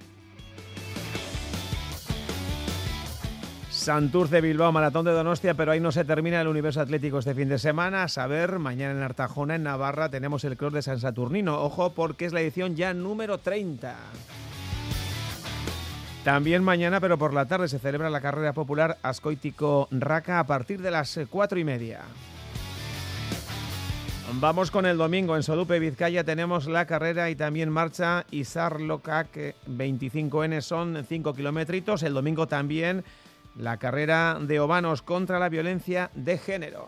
[3.86, 7.50] Santurce Bilbao, Maratón de Donostia, pero ahí no se termina el universo atlético este fin
[7.50, 8.02] de semana.
[8.02, 11.62] A saber, mañana en Artajona, en Navarra, tenemos el Cross de San Saturnino.
[11.62, 13.96] Ojo, porque es la edición ya número 30.
[16.24, 20.82] También mañana, pero por la tarde, se celebra la carrera popular Ascoitico Raca a partir
[20.82, 22.02] de las eh, cuatro y media.
[24.34, 25.36] Vamos con el domingo.
[25.36, 29.30] En Sodupe, Vizcaya, tenemos la carrera y también marcha Isar Locac
[29.70, 30.62] 25N.
[30.62, 32.02] Son 5 kilómetros.
[32.02, 33.04] El domingo también
[33.58, 36.88] la carrera de Obanos contra la violencia de género.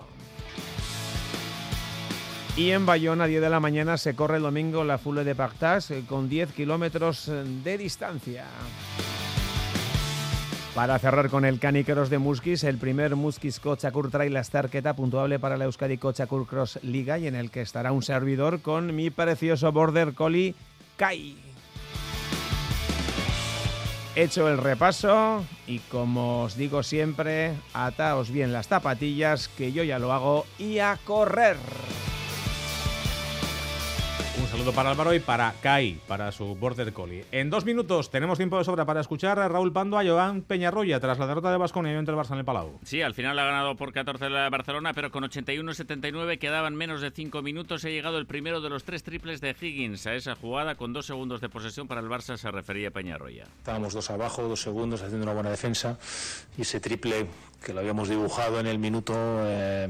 [2.56, 5.36] Y en Bayona, a 10 de la mañana, se corre el domingo la Fule de
[5.36, 8.46] Pactas eh, con 10 kilómetros eh, de distancia.
[10.74, 15.58] Para cerrar con el Caniqueros de Muskis, el primer Muskis Cochakur Trail Starketa puntuable para
[15.58, 19.72] la Euskadi Cochakur Cross Liga y en el que estará un servidor con mi precioso
[19.72, 20.56] Border Collie
[20.96, 21.47] Kai.
[24.18, 30.00] Hecho el repaso y como os digo siempre, ataos bien las zapatillas que yo ya
[30.00, 31.56] lo hago y a correr.
[34.58, 37.26] Saludo para Álvaro y para Kai, para su Border Collie.
[37.32, 41.00] En dos minutos tenemos tiempo de sobra para escuchar a Raúl Pando a Joan Peñarroya
[41.00, 42.80] tras la derrota de Vasconia ante el Barça en el Palau.
[42.84, 47.12] Sí, al final ha ganado por 14 la Barcelona, pero con 81-79 quedaban menos de
[47.12, 47.86] 5 minutos.
[47.86, 50.08] Ha llegado el primero de los tres triples de Higgins.
[50.08, 53.44] A esa jugada, con dos segundos de posesión para el Barça, se refería Peñarroya.
[53.60, 56.00] Estábamos dos abajo, dos segundos, haciendo una buena defensa.
[56.58, 57.28] Y ese triple
[57.64, 59.88] que lo habíamos dibujado en el minuto eh,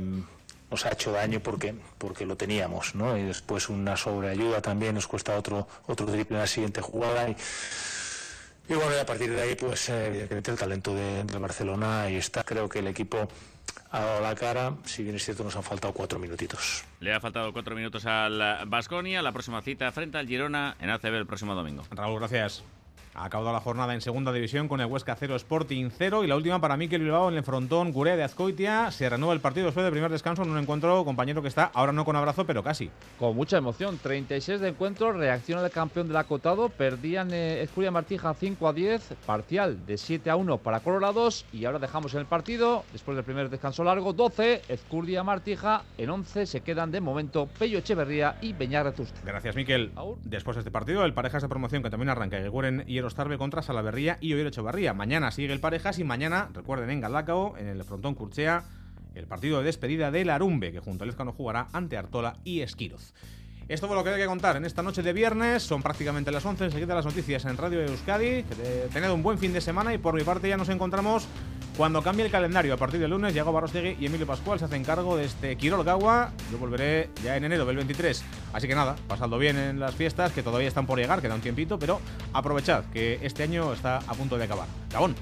[0.70, 2.95] nos ha hecho daño porque, porque lo teníamos.
[2.95, 3.18] ¿no?
[3.18, 7.30] Y después una sobreayuda también nos cuesta otro, otro triple en la siguiente jugada.
[7.30, 7.36] Y,
[8.70, 12.03] y bueno, y a partir de ahí, pues eh, evidentemente el talento de, de Barcelona
[12.03, 12.43] ahí está.
[12.43, 13.28] Creo que el equipo
[13.91, 14.74] ha dado la cara.
[14.86, 16.84] Si bien es cierto, nos han faltado cuatro minutitos.
[16.99, 19.22] Le ha faltado cuatro minutos al Vasconia.
[19.22, 21.84] La próxima cita frente al Girona en ACB el próximo domingo.
[21.91, 22.63] Raúl, gracias.
[23.18, 26.36] Ha acabado la jornada en segunda división con el Huesca 0 Sporting 0 y la
[26.36, 28.91] última para Mikel Bilbao en el frontón Gurea de Azcoitia.
[28.91, 31.91] Se renueva el partido después del primer descanso en un encuentro compañero que está ahora
[31.91, 32.91] no con abrazo pero casi.
[33.18, 38.36] Con mucha emoción, 36 de encuentro, reacciona el campeón del acotado, perdían eh, Escuria Martija
[38.36, 42.28] 5 a 10, parcial de 7 a 1 para Colorados y ahora dejamos en el
[42.28, 47.49] partido, después del primer descanso largo, 12, Ezcurdia Martija, en 11 se quedan de momento
[47.57, 49.20] Pello Echeverría y Beñar Rezuste.
[49.26, 49.91] Gracias, Miquel.
[50.24, 53.07] Después de este partido, el Parejas de promoción que también arranca, Eguren y
[53.38, 54.93] Contra Salaverría y Oyer Echevarría.
[54.93, 58.64] Mañana sigue el Parejas y mañana, recuerden, en Galdacao, en el frontón Curchea,
[59.16, 63.14] el partido de despedida del Arumbe, que junto al Ezcano jugará ante Artola y Esquiroz.
[63.70, 65.61] Esto fue lo que hay que contar en esta noche de viernes.
[65.61, 66.65] Son prácticamente las 11.
[66.65, 68.43] Enseguida las noticias en Radio Euskadi.
[68.93, 71.28] Tened un buen fin de semana y por mi parte ya nos encontramos
[71.76, 72.74] cuando cambie el calendario.
[72.74, 75.84] A partir del lunes, Diego Barrostegui y Emilio Pascual se hacen cargo de este Quirol
[75.84, 76.32] Gawa.
[76.49, 78.24] Yo volveré ya en enero del 23.
[78.53, 81.41] Así que nada, pasadlo bien en las fiestas que todavía están por llegar, queda un
[81.41, 81.99] tiempito, pero
[82.32, 84.68] aprovechad que este año está a punto de acabar.
[84.93, 85.13] Gabón.